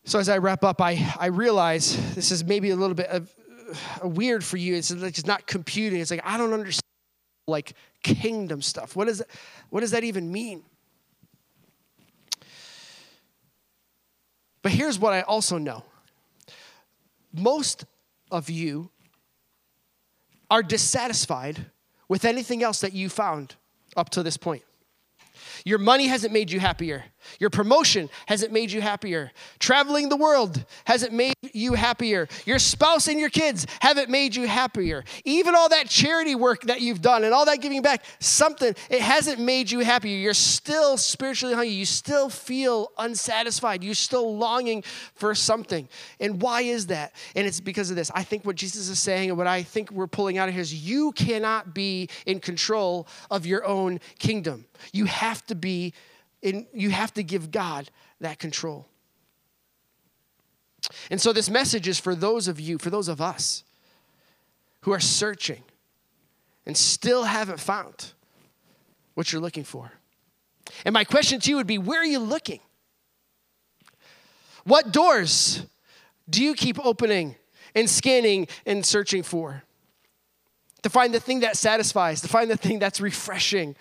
So, 0.06 0.18
as 0.18 0.28
I 0.28 0.36
wrap 0.36 0.64
up, 0.64 0.82
I, 0.82 1.14
I 1.18 1.26
realize 1.26 2.14
this 2.14 2.30
is 2.30 2.44
maybe 2.44 2.70
a 2.70 2.76
little 2.76 2.94
bit 2.94 3.08
of 3.08 3.34
uh, 4.02 4.08
weird 4.08 4.44
for 4.44 4.58
you. 4.58 4.74
It's 4.74 4.92
like 4.92 5.16
it's 5.16 5.26
not 5.26 5.46
computing. 5.46 6.00
It's 6.00 6.10
like 6.10 6.20
I 6.24 6.36
don't 6.36 6.52
understand 6.52 6.82
like 7.46 7.72
kingdom 8.02 8.60
stuff. 8.60 8.94
What 8.94 9.06
that, 9.06 9.26
what 9.70 9.80
does 9.80 9.92
that 9.92 10.04
even 10.04 10.30
mean? 10.30 10.62
But 14.60 14.72
here's 14.72 14.98
what 14.98 15.12
I 15.12 15.22
also 15.22 15.58
know 15.58 15.84
most 17.34 17.84
of 18.30 18.48
you 18.48 18.90
are 20.50 20.62
dissatisfied 20.62 21.66
with 22.08 22.24
anything 22.24 22.62
else 22.62 22.80
that 22.80 22.92
you 22.92 23.08
found 23.08 23.56
up 23.96 24.10
to 24.10 24.22
this 24.22 24.36
point. 24.36 24.62
Your 25.64 25.78
money 25.78 26.06
hasn't 26.06 26.32
made 26.32 26.50
you 26.50 26.60
happier. 26.60 27.04
Your 27.38 27.50
promotion 27.50 28.10
hasn't 28.26 28.52
made 28.52 28.70
you 28.70 28.80
happier. 28.80 29.32
Traveling 29.58 30.08
the 30.08 30.16
world 30.16 30.64
hasn't 30.84 31.12
made 31.12 31.34
you 31.52 31.74
happier. 31.74 32.28
Your 32.46 32.58
spouse 32.58 33.08
and 33.08 33.18
your 33.18 33.30
kids 33.30 33.66
haven't 33.80 34.10
made 34.10 34.34
you 34.34 34.46
happier. 34.46 35.04
Even 35.24 35.54
all 35.54 35.68
that 35.68 35.88
charity 35.88 36.34
work 36.34 36.62
that 36.62 36.80
you've 36.80 37.02
done 37.02 37.24
and 37.24 37.34
all 37.34 37.44
that 37.46 37.60
giving 37.60 37.82
back, 37.82 38.04
something, 38.20 38.74
it 38.90 39.00
hasn't 39.00 39.40
made 39.40 39.70
you 39.70 39.80
happier. 39.80 40.16
You're 40.16 40.34
still 40.34 40.96
spiritually 40.96 41.54
hungry. 41.54 41.70
You 41.70 41.84
still 41.84 42.28
feel 42.28 42.92
unsatisfied. 42.98 43.82
You're 43.82 43.94
still 43.94 44.36
longing 44.36 44.82
for 45.14 45.34
something. 45.34 45.88
And 46.20 46.40
why 46.40 46.62
is 46.62 46.86
that? 46.86 47.14
And 47.34 47.46
it's 47.46 47.60
because 47.60 47.90
of 47.90 47.96
this. 47.96 48.10
I 48.14 48.22
think 48.22 48.44
what 48.44 48.56
Jesus 48.56 48.88
is 48.88 49.00
saying 49.00 49.30
and 49.30 49.38
what 49.38 49.46
I 49.46 49.62
think 49.62 49.90
we're 49.90 50.06
pulling 50.06 50.38
out 50.38 50.48
of 50.48 50.54
here 50.54 50.62
is 50.62 50.74
you 50.74 51.12
cannot 51.12 51.74
be 51.74 52.08
in 52.26 52.40
control 52.40 53.06
of 53.30 53.46
your 53.46 53.64
own 53.64 54.00
kingdom. 54.18 54.66
You 54.92 55.06
have 55.06 55.44
to 55.46 55.54
be 55.54 55.94
and 56.44 56.66
you 56.72 56.90
have 56.90 57.12
to 57.14 57.22
give 57.22 57.50
God 57.50 57.90
that 58.20 58.38
control. 58.38 58.86
And 61.10 61.20
so, 61.20 61.32
this 61.32 61.48
message 61.48 61.88
is 61.88 61.98
for 61.98 62.14
those 62.14 62.46
of 62.46 62.60
you, 62.60 62.78
for 62.78 62.90
those 62.90 63.08
of 63.08 63.20
us 63.20 63.64
who 64.82 64.92
are 64.92 65.00
searching 65.00 65.62
and 66.66 66.76
still 66.76 67.24
haven't 67.24 67.58
found 67.58 68.12
what 69.14 69.32
you're 69.32 69.40
looking 69.40 69.64
for. 69.64 69.92
And 70.84 70.92
my 70.92 71.04
question 71.04 71.40
to 71.40 71.50
you 71.50 71.56
would 71.56 71.66
be 71.66 71.78
where 71.78 72.00
are 72.00 72.06
you 72.06 72.18
looking? 72.18 72.60
What 74.64 74.92
doors 74.92 75.64
do 76.28 76.42
you 76.42 76.54
keep 76.54 76.84
opening 76.84 77.36
and 77.74 77.88
scanning 77.88 78.48
and 78.66 78.84
searching 78.84 79.22
for? 79.22 79.62
To 80.82 80.90
find 80.90 81.14
the 81.14 81.20
thing 81.20 81.40
that 81.40 81.56
satisfies, 81.56 82.20
to 82.22 82.28
find 82.28 82.50
the 82.50 82.56
thing 82.56 82.78
that's 82.78 83.00
refreshing, 83.00 83.74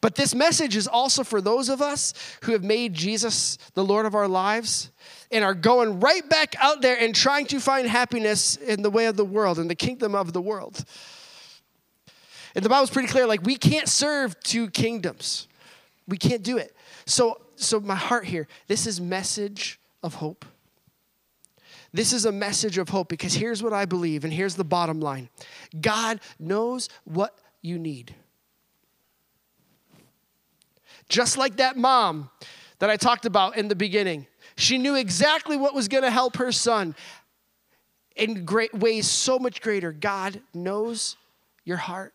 but 0.00 0.14
this 0.14 0.34
message 0.34 0.76
is 0.76 0.86
also 0.86 1.24
for 1.24 1.40
those 1.40 1.68
of 1.68 1.82
us 1.82 2.14
who 2.42 2.52
have 2.52 2.62
made 2.62 2.94
Jesus 2.94 3.58
the 3.74 3.84
Lord 3.84 4.06
of 4.06 4.14
our 4.14 4.28
lives 4.28 4.90
and 5.30 5.44
are 5.44 5.54
going 5.54 6.00
right 6.00 6.28
back 6.28 6.54
out 6.60 6.82
there 6.82 6.96
and 6.98 7.14
trying 7.14 7.46
to 7.46 7.60
find 7.60 7.88
happiness 7.88 8.56
in 8.56 8.82
the 8.82 8.90
way 8.90 9.06
of 9.06 9.16
the 9.16 9.24
world, 9.24 9.58
in 9.58 9.68
the 9.68 9.74
kingdom 9.74 10.14
of 10.14 10.32
the 10.32 10.40
world. 10.40 10.84
And 12.54 12.64
the 12.64 12.68
Bible's 12.68 12.90
pretty 12.90 13.08
clear 13.08 13.26
like, 13.26 13.42
we 13.42 13.56
can't 13.56 13.88
serve 13.88 14.38
two 14.40 14.70
kingdoms, 14.70 15.48
we 16.06 16.16
can't 16.16 16.42
do 16.42 16.58
it. 16.58 16.76
So, 17.06 17.40
so 17.56 17.80
my 17.80 17.94
heart 17.94 18.26
here, 18.26 18.46
this 18.68 18.86
is 18.86 19.00
message 19.00 19.80
of 20.02 20.14
hope. 20.14 20.44
This 21.94 22.12
is 22.12 22.24
a 22.24 22.32
message 22.32 22.78
of 22.78 22.88
hope 22.88 23.08
because 23.08 23.34
here's 23.34 23.62
what 23.62 23.72
I 23.72 23.84
believe, 23.84 24.24
and 24.24 24.32
here's 24.32 24.54
the 24.54 24.64
bottom 24.64 25.00
line 25.00 25.28
God 25.80 26.20
knows 26.38 26.88
what 27.04 27.36
you 27.60 27.78
need. 27.78 28.14
Just 31.08 31.36
like 31.36 31.56
that 31.56 31.76
mom 31.76 32.30
that 32.78 32.90
I 32.90 32.96
talked 32.96 33.26
about 33.26 33.56
in 33.56 33.68
the 33.68 33.76
beginning. 33.76 34.26
She 34.56 34.78
knew 34.78 34.96
exactly 34.96 35.56
what 35.56 35.74
was 35.74 35.88
going 35.88 36.02
to 36.02 36.10
help 36.10 36.36
her 36.36 36.52
son 36.52 36.94
in 38.16 38.44
great 38.44 38.74
ways 38.74 39.08
so 39.08 39.38
much 39.38 39.60
greater. 39.60 39.92
God 39.92 40.40
knows 40.52 41.16
your 41.64 41.76
heart. 41.76 42.14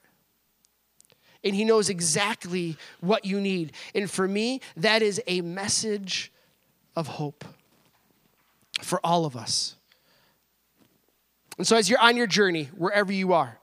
And 1.43 1.55
he 1.55 1.63
knows 1.63 1.89
exactly 1.89 2.77
what 2.99 3.25
you 3.25 3.39
need. 3.39 3.71
And 3.95 4.09
for 4.09 4.27
me, 4.27 4.61
that 4.75 5.01
is 5.01 5.21
a 5.27 5.41
message 5.41 6.31
of 6.95 7.07
hope 7.07 7.45
for 8.81 8.99
all 9.03 9.25
of 9.25 9.37
us. 9.37 9.75
And 11.57 11.65
so, 11.65 11.75
as 11.75 11.89
you're 11.89 11.99
on 11.99 12.17
your 12.17 12.27
journey, 12.27 12.65
wherever 12.75 13.11
you 13.11 13.33
are, 13.33 13.57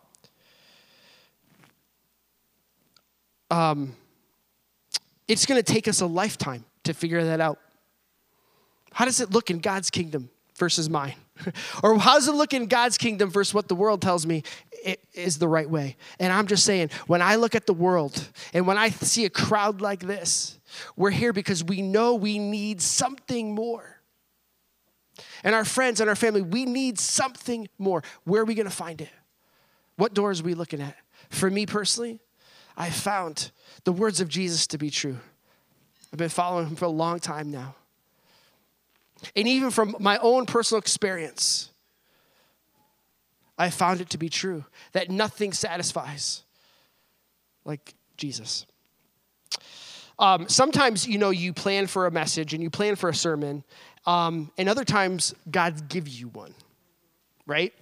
um, 3.50 3.94
it's 5.28 5.46
going 5.46 5.62
to 5.62 5.72
take 5.72 5.88
us 5.88 6.00
a 6.00 6.06
lifetime 6.06 6.64
to 6.84 6.94
figure 6.94 7.24
that 7.24 7.40
out. 7.40 7.58
How 8.92 9.04
does 9.04 9.20
it 9.20 9.30
look 9.30 9.50
in 9.50 9.58
God's 9.58 9.90
kingdom 9.90 10.30
versus 10.56 10.88
mine? 10.88 11.14
or 11.82 11.98
how 11.98 12.14
does 12.14 12.28
it 12.28 12.34
look 12.34 12.54
in 12.54 12.66
God's 12.66 12.96
kingdom 12.96 13.30
versus 13.30 13.52
what 13.52 13.68
the 13.68 13.74
world 13.74 14.00
tells 14.00 14.26
me 14.26 14.44
is 15.12 15.38
the 15.38 15.48
right 15.48 15.68
way? 15.68 15.96
And 16.20 16.32
I'm 16.32 16.46
just 16.46 16.64
saying, 16.64 16.90
when 17.06 17.20
I 17.22 17.36
look 17.36 17.54
at 17.54 17.66
the 17.66 17.74
world 17.74 18.28
and 18.52 18.66
when 18.66 18.78
I 18.78 18.90
see 18.90 19.24
a 19.24 19.30
crowd 19.30 19.80
like 19.80 20.00
this, 20.00 20.58
we're 20.96 21.10
here 21.10 21.32
because 21.32 21.64
we 21.64 21.82
know 21.82 22.14
we 22.14 22.38
need 22.38 22.80
something 22.80 23.54
more. 23.54 24.00
And 25.42 25.54
our 25.54 25.64
friends 25.64 26.00
and 26.00 26.08
our 26.08 26.16
family, 26.16 26.42
we 26.42 26.64
need 26.64 26.98
something 26.98 27.68
more. 27.78 28.02
Where 28.24 28.42
are 28.42 28.46
we 28.46 28.54
going 28.54 28.68
to 28.68 28.74
find 28.74 29.00
it? 29.00 29.10
What 29.96 30.14
doors 30.14 30.40
are 30.40 30.44
we 30.44 30.54
looking 30.54 30.80
at? 30.80 30.96
For 31.30 31.50
me 31.50 31.66
personally, 31.66 32.20
I 32.76 32.90
found 32.90 33.50
the 33.84 33.92
words 33.92 34.20
of 34.20 34.28
Jesus 34.28 34.66
to 34.68 34.78
be 34.78 34.90
true. 34.90 35.18
I've 36.12 36.18
been 36.18 36.28
following 36.28 36.68
him 36.68 36.76
for 36.76 36.84
a 36.84 36.90
long 36.90 37.20
time 37.20 37.50
now. 37.50 37.74
And 39.34 39.48
even 39.48 39.70
from 39.70 39.96
my 40.00 40.18
own 40.18 40.46
personal 40.46 40.80
experience, 40.80 41.70
I 43.56 43.70
found 43.70 44.00
it 44.00 44.10
to 44.10 44.18
be 44.18 44.28
true 44.28 44.64
that 44.92 45.10
nothing 45.10 45.52
satisfies 45.52 46.42
like 47.64 47.94
Jesus. 48.16 48.66
Um, 50.18 50.48
sometimes, 50.48 51.06
you 51.06 51.18
know, 51.18 51.30
you 51.30 51.52
plan 51.52 51.86
for 51.86 52.06
a 52.06 52.10
message 52.10 52.54
and 52.54 52.62
you 52.62 52.70
plan 52.70 52.96
for 52.96 53.08
a 53.08 53.14
sermon, 53.14 53.64
um, 54.06 54.50
and 54.58 54.68
other 54.68 54.84
times 54.84 55.34
God 55.50 55.88
gives 55.88 56.20
you 56.20 56.28
one, 56.28 56.54
right? 57.46 57.72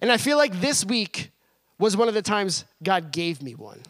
And 0.00 0.12
I 0.12 0.16
feel 0.16 0.36
like 0.36 0.60
this 0.60 0.84
week 0.84 1.30
was 1.78 1.96
one 1.96 2.08
of 2.08 2.14
the 2.14 2.22
times 2.22 2.64
God 2.82 3.12
gave 3.12 3.42
me 3.42 3.54
one. 3.54 3.80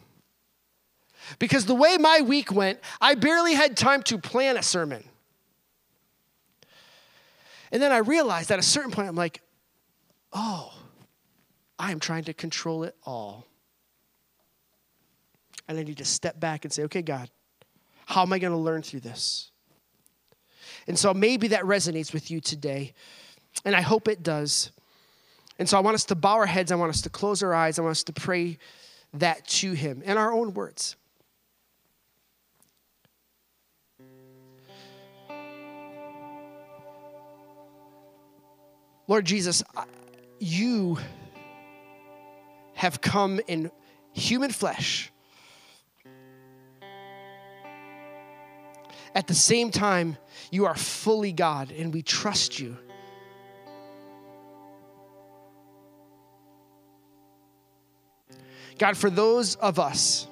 Because 1.39 1.67
the 1.67 1.75
way 1.75 1.97
my 1.99 2.21
week 2.21 2.53
went, 2.53 2.81
I 3.01 3.15
barely 3.15 3.55
had 3.55 3.77
time 3.77 4.03
to 4.05 4.19
plan 4.19 4.57
a 4.57 4.63
sermon. 4.63 5.05
And 7.71 7.81
then 7.81 7.93
I 7.93 7.99
realized 7.99 8.51
at 8.51 8.59
a 8.59 8.63
certain 8.63 8.91
point, 8.91 9.09
I'm 9.09 9.17
like, 9.17 9.41
oh, 10.33 10.73
I 11.79 11.91
am 11.91 12.01
trying 12.01 12.25
to 12.25 12.35
control 12.35 12.85
it 12.85 12.95
all. 13.05 13.47
And 15.69 15.79
I 15.79 15.83
need 15.83 15.99
to 15.99 16.05
step 16.05 16.39
back 16.39 16.65
and 16.65 16.73
say, 16.73 16.85
okay, 16.85 17.03
God, 17.03 17.31
how 18.07 18.23
am 18.23 18.33
I 18.33 18.39
going 18.39 18.53
to 18.53 18.59
learn 18.59 18.83
through 18.83 19.01
this? 19.01 19.51
And 20.87 20.99
so 20.99 21.15
maybe 21.15 21.49
that 21.49 21.63
resonates 21.63 22.13
with 22.13 22.31
you 22.31 22.41
today. 22.41 22.93
And 23.65 23.75
I 23.75 23.81
hope 23.81 24.09
it 24.09 24.23
does. 24.23 24.71
And 25.59 25.69
so 25.69 25.77
I 25.79 25.81
want 25.81 25.95
us 25.95 26.05
to 26.07 26.15
bow 26.15 26.35
our 26.35 26.47
heads. 26.47 26.73
I 26.73 26.75
want 26.75 26.91
us 26.91 27.03
to 27.03 27.11
close 27.11 27.43
our 27.43 27.55
eyes. 27.55 27.79
I 27.79 27.83
want 27.83 27.93
us 27.93 28.03
to 28.05 28.13
pray 28.13 28.59
that 29.15 29.47
to 29.47 29.73
Him 29.73 30.03
in 30.03 30.17
our 30.17 30.33
own 30.33 30.55
words. 30.55 30.97
Lord 39.09 39.25
Jesus, 39.25 39.63
you 40.39 40.99
have 42.75 43.01
come 43.01 43.41
in 43.47 43.71
human 44.13 44.51
flesh. 44.51 45.11
At 49.15 49.27
the 49.27 49.35
same 49.35 49.71
time, 49.71 50.17
you 50.51 50.67
are 50.67 50.75
fully 50.75 51.33
God, 51.33 51.71
and 51.71 51.93
we 51.93 52.03
trust 52.03 52.59
you. 52.59 52.77
God, 58.79 58.97
for 58.97 59.11
those 59.11 59.57
of 59.57 59.79
us 59.79 60.27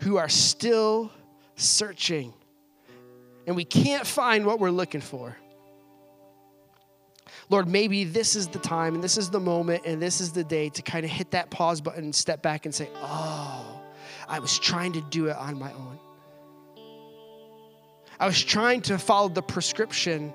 who 0.00 0.16
are 0.16 0.28
still 0.28 1.12
searching 1.56 2.32
and 3.46 3.54
we 3.54 3.64
can't 3.64 4.06
find 4.06 4.46
what 4.46 4.58
we're 4.58 4.70
looking 4.70 5.00
for, 5.00 5.36
Lord, 7.48 7.68
maybe 7.68 8.04
this 8.04 8.36
is 8.36 8.48
the 8.48 8.58
time 8.58 8.94
and 8.94 9.02
this 9.02 9.18
is 9.18 9.30
the 9.30 9.40
moment 9.40 9.82
and 9.84 10.00
this 10.00 10.20
is 10.20 10.32
the 10.32 10.44
day 10.44 10.68
to 10.70 10.82
kind 10.82 11.04
of 11.04 11.10
hit 11.10 11.32
that 11.32 11.50
pause 11.50 11.80
button 11.80 12.04
and 12.04 12.14
step 12.14 12.42
back 12.42 12.64
and 12.64 12.74
say, 12.74 12.88
Oh, 12.96 13.80
I 14.28 14.38
was 14.38 14.58
trying 14.58 14.92
to 14.94 15.00
do 15.00 15.26
it 15.26 15.36
on 15.36 15.58
my 15.58 15.72
own. 15.72 15.98
I 18.18 18.26
was 18.26 18.42
trying 18.42 18.82
to 18.82 18.98
follow 18.98 19.28
the 19.28 19.42
prescription 19.42 20.32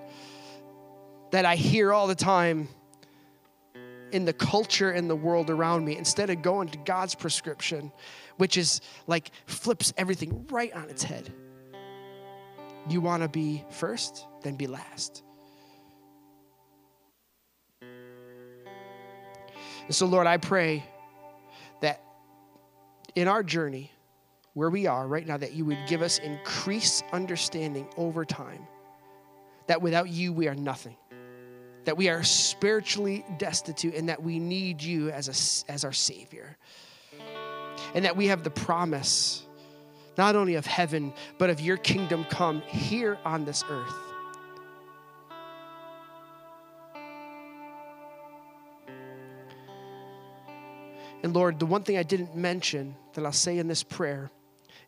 that 1.32 1.46
I 1.46 1.56
hear 1.56 1.94
all 1.94 2.08
the 2.08 2.16
time 2.16 2.68
in 4.12 4.26
the 4.26 4.34
culture 4.34 4.92
and 4.92 5.10
the 5.10 5.16
world 5.16 5.50
around 5.50 5.86
me 5.86 5.98
instead 5.98 6.30
of 6.30 6.42
going 6.42 6.70
to 6.70 6.78
God's 6.80 7.16
prescription, 7.16 7.92
which 8.38 8.58
is 8.58 8.82
like 9.06 9.32
flips 9.46 9.94
everything 9.98 10.46
right 10.50 10.74
on 10.74 10.90
its 10.90 11.04
head. 11.04 11.34
You 12.90 13.02
want 13.02 13.24
to 13.24 13.30
be 13.30 13.66
first, 13.70 14.26
then 14.44 14.56
be 14.56 14.68
last. 14.68 15.24
And 19.88 19.96
so, 19.96 20.06
Lord, 20.06 20.28
I 20.28 20.38
pray 20.38 20.84
that 21.82 22.02
in 23.16 23.28
our 23.28 23.42
journey, 23.42 23.92
where 24.54 24.70
we 24.70 24.86
are 24.86 25.08
right 25.08 25.26
now, 25.26 25.38
that 25.38 25.54
you 25.54 25.66
would 25.66 25.80
give 25.88 26.02
us 26.02 26.20
increased 26.20 27.04
understanding 27.12 27.88
over 27.98 28.26
time 28.26 28.68
that 29.68 29.82
without 29.82 30.10
you, 30.10 30.34
we 30.34 30.48
are 30.48 30.56
nothing. 30.56 30.96
that 31.88 31.96
we 31.96 32.10
are 32.10 32.22
spiritually 32.22 33.24
destitute 33.38 33.96
and 33.96 34.10
that 34.10 34.22
we 34.22 34.40
need 34.40 34.84
you 34.84 35.10
as, 35.10 35.30
a, 35.30 35.72
as 35.72 35.86
our 35.86 35.94
Savior. 35.94 36.58
And 37.96 38.04
that 38.04 38.18
we 38.18 38.28
have 38.28 38.44
the 38.44 38.50
promise, 38.50 39.44
not 40.18 40.36
only 40.36 40.56
of 40.56 40.66
heaven, 40.66 41.14
but 41.38 41.50
of 41.50 41.62
your 41.62 41.78
kingdom 41.78 42.26
come 42.26 42.62
here 42.68 43.18
on 43.24 43.46
this 43.46 43.64
earth. 43.70 43.94
And 51.24 51.34
Lord, 51.34 51.60
the 51.60 51.66
one 51.66 51.84
thing 51.84 51.98
I 51.98 52.04
didn't 52.04 52.36
mention 52.36 52.96
that 53.14 53.26
I'll 53.26 53.32
say 53.32 53.58
in 53.58 53.68
this 53.68 53.84
prayer 53.84 54.30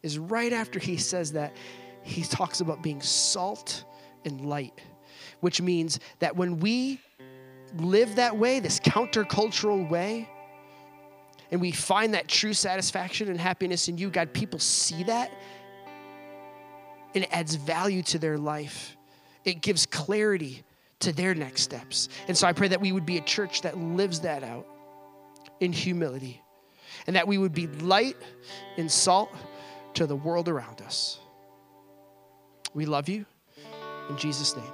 is 0.03 0.17
right 0.17 0.53
after 0.53 0.79
he 0.79 0.97
says 0.97 1.33
that, 1.33 1.55
he 2.01 2.23
talks 2.23 2.61
about 2.61 2.81
being 2.81 3.01
salt 3.01 3.83
and 4.25 4.41
light, 4.41 4.79
which 5.41 5.61
means 5.61 5.99
that 6.19 6.35
when 6.35 6.59
we 6.59 6.99
live 7.77 8.15
that 8.15 8.37
way, 8.37 8.59
this 8.59 8.79
countercultural 8.79 9.89
way, 9.89 10.29
and 11.51 11.59
we 11.59 11.71
find 11.71 12.13
that 12.13 12.27
true 12.27 12.53
satisfaction 12.53 13.27
and 13.29 13.39
happiness 13.39 13.87
in 13.87 13.97
you, 13.97 14.09
God, 14.09 14.33
people 14.33 14.59
see 14.59 15.03
that 15.03 15.31
and 17.15 17.23
it 17.23 17.29
adds 17.31 17.55
value 17.55 18.03
to 18.03 18.19
their 18.19 18.37
life. 18.37 18.95
It 19.43 19.61
gives 19.61 19.85
clarity 19.85 20.63
to 20.99 21.11
their 21.11 21.33
next 21.33 21.63
steps. 21.63 22.09
And 22.27 22.37
so 22.37 22.47
I 22.47 22.53
pray 22.53 22.67
that 22.67 22.81
we 22.81 22.91
would 22.91 23.05
be 23.05 23.17
a 23.17 23.21
church 23.21 23.61
that 23.61 23.77
lives 23.77 24.19
that 24.21 24.43
out 24.43 24.67
in 25.59 25.73
humility 25.73 26.41
and 27.07 27.15
that 27.15 27.27
we 27.27 27.37
would 27.37 27.53
be 27.53 27.67
light 27.67 28.17
and 28.77 28.91
salt 28.91 29.33
to 29.93 30.05
the 30.05 30.15
world 30.15 30.47
around 30.47 30.81
us. 30.81 31.19
We 32.73 32.85
love 32.85 33.09
you. 33.09 33.25
In 34.09 34.17
Jesus' 34.17 34.55
name. 34.55 34.73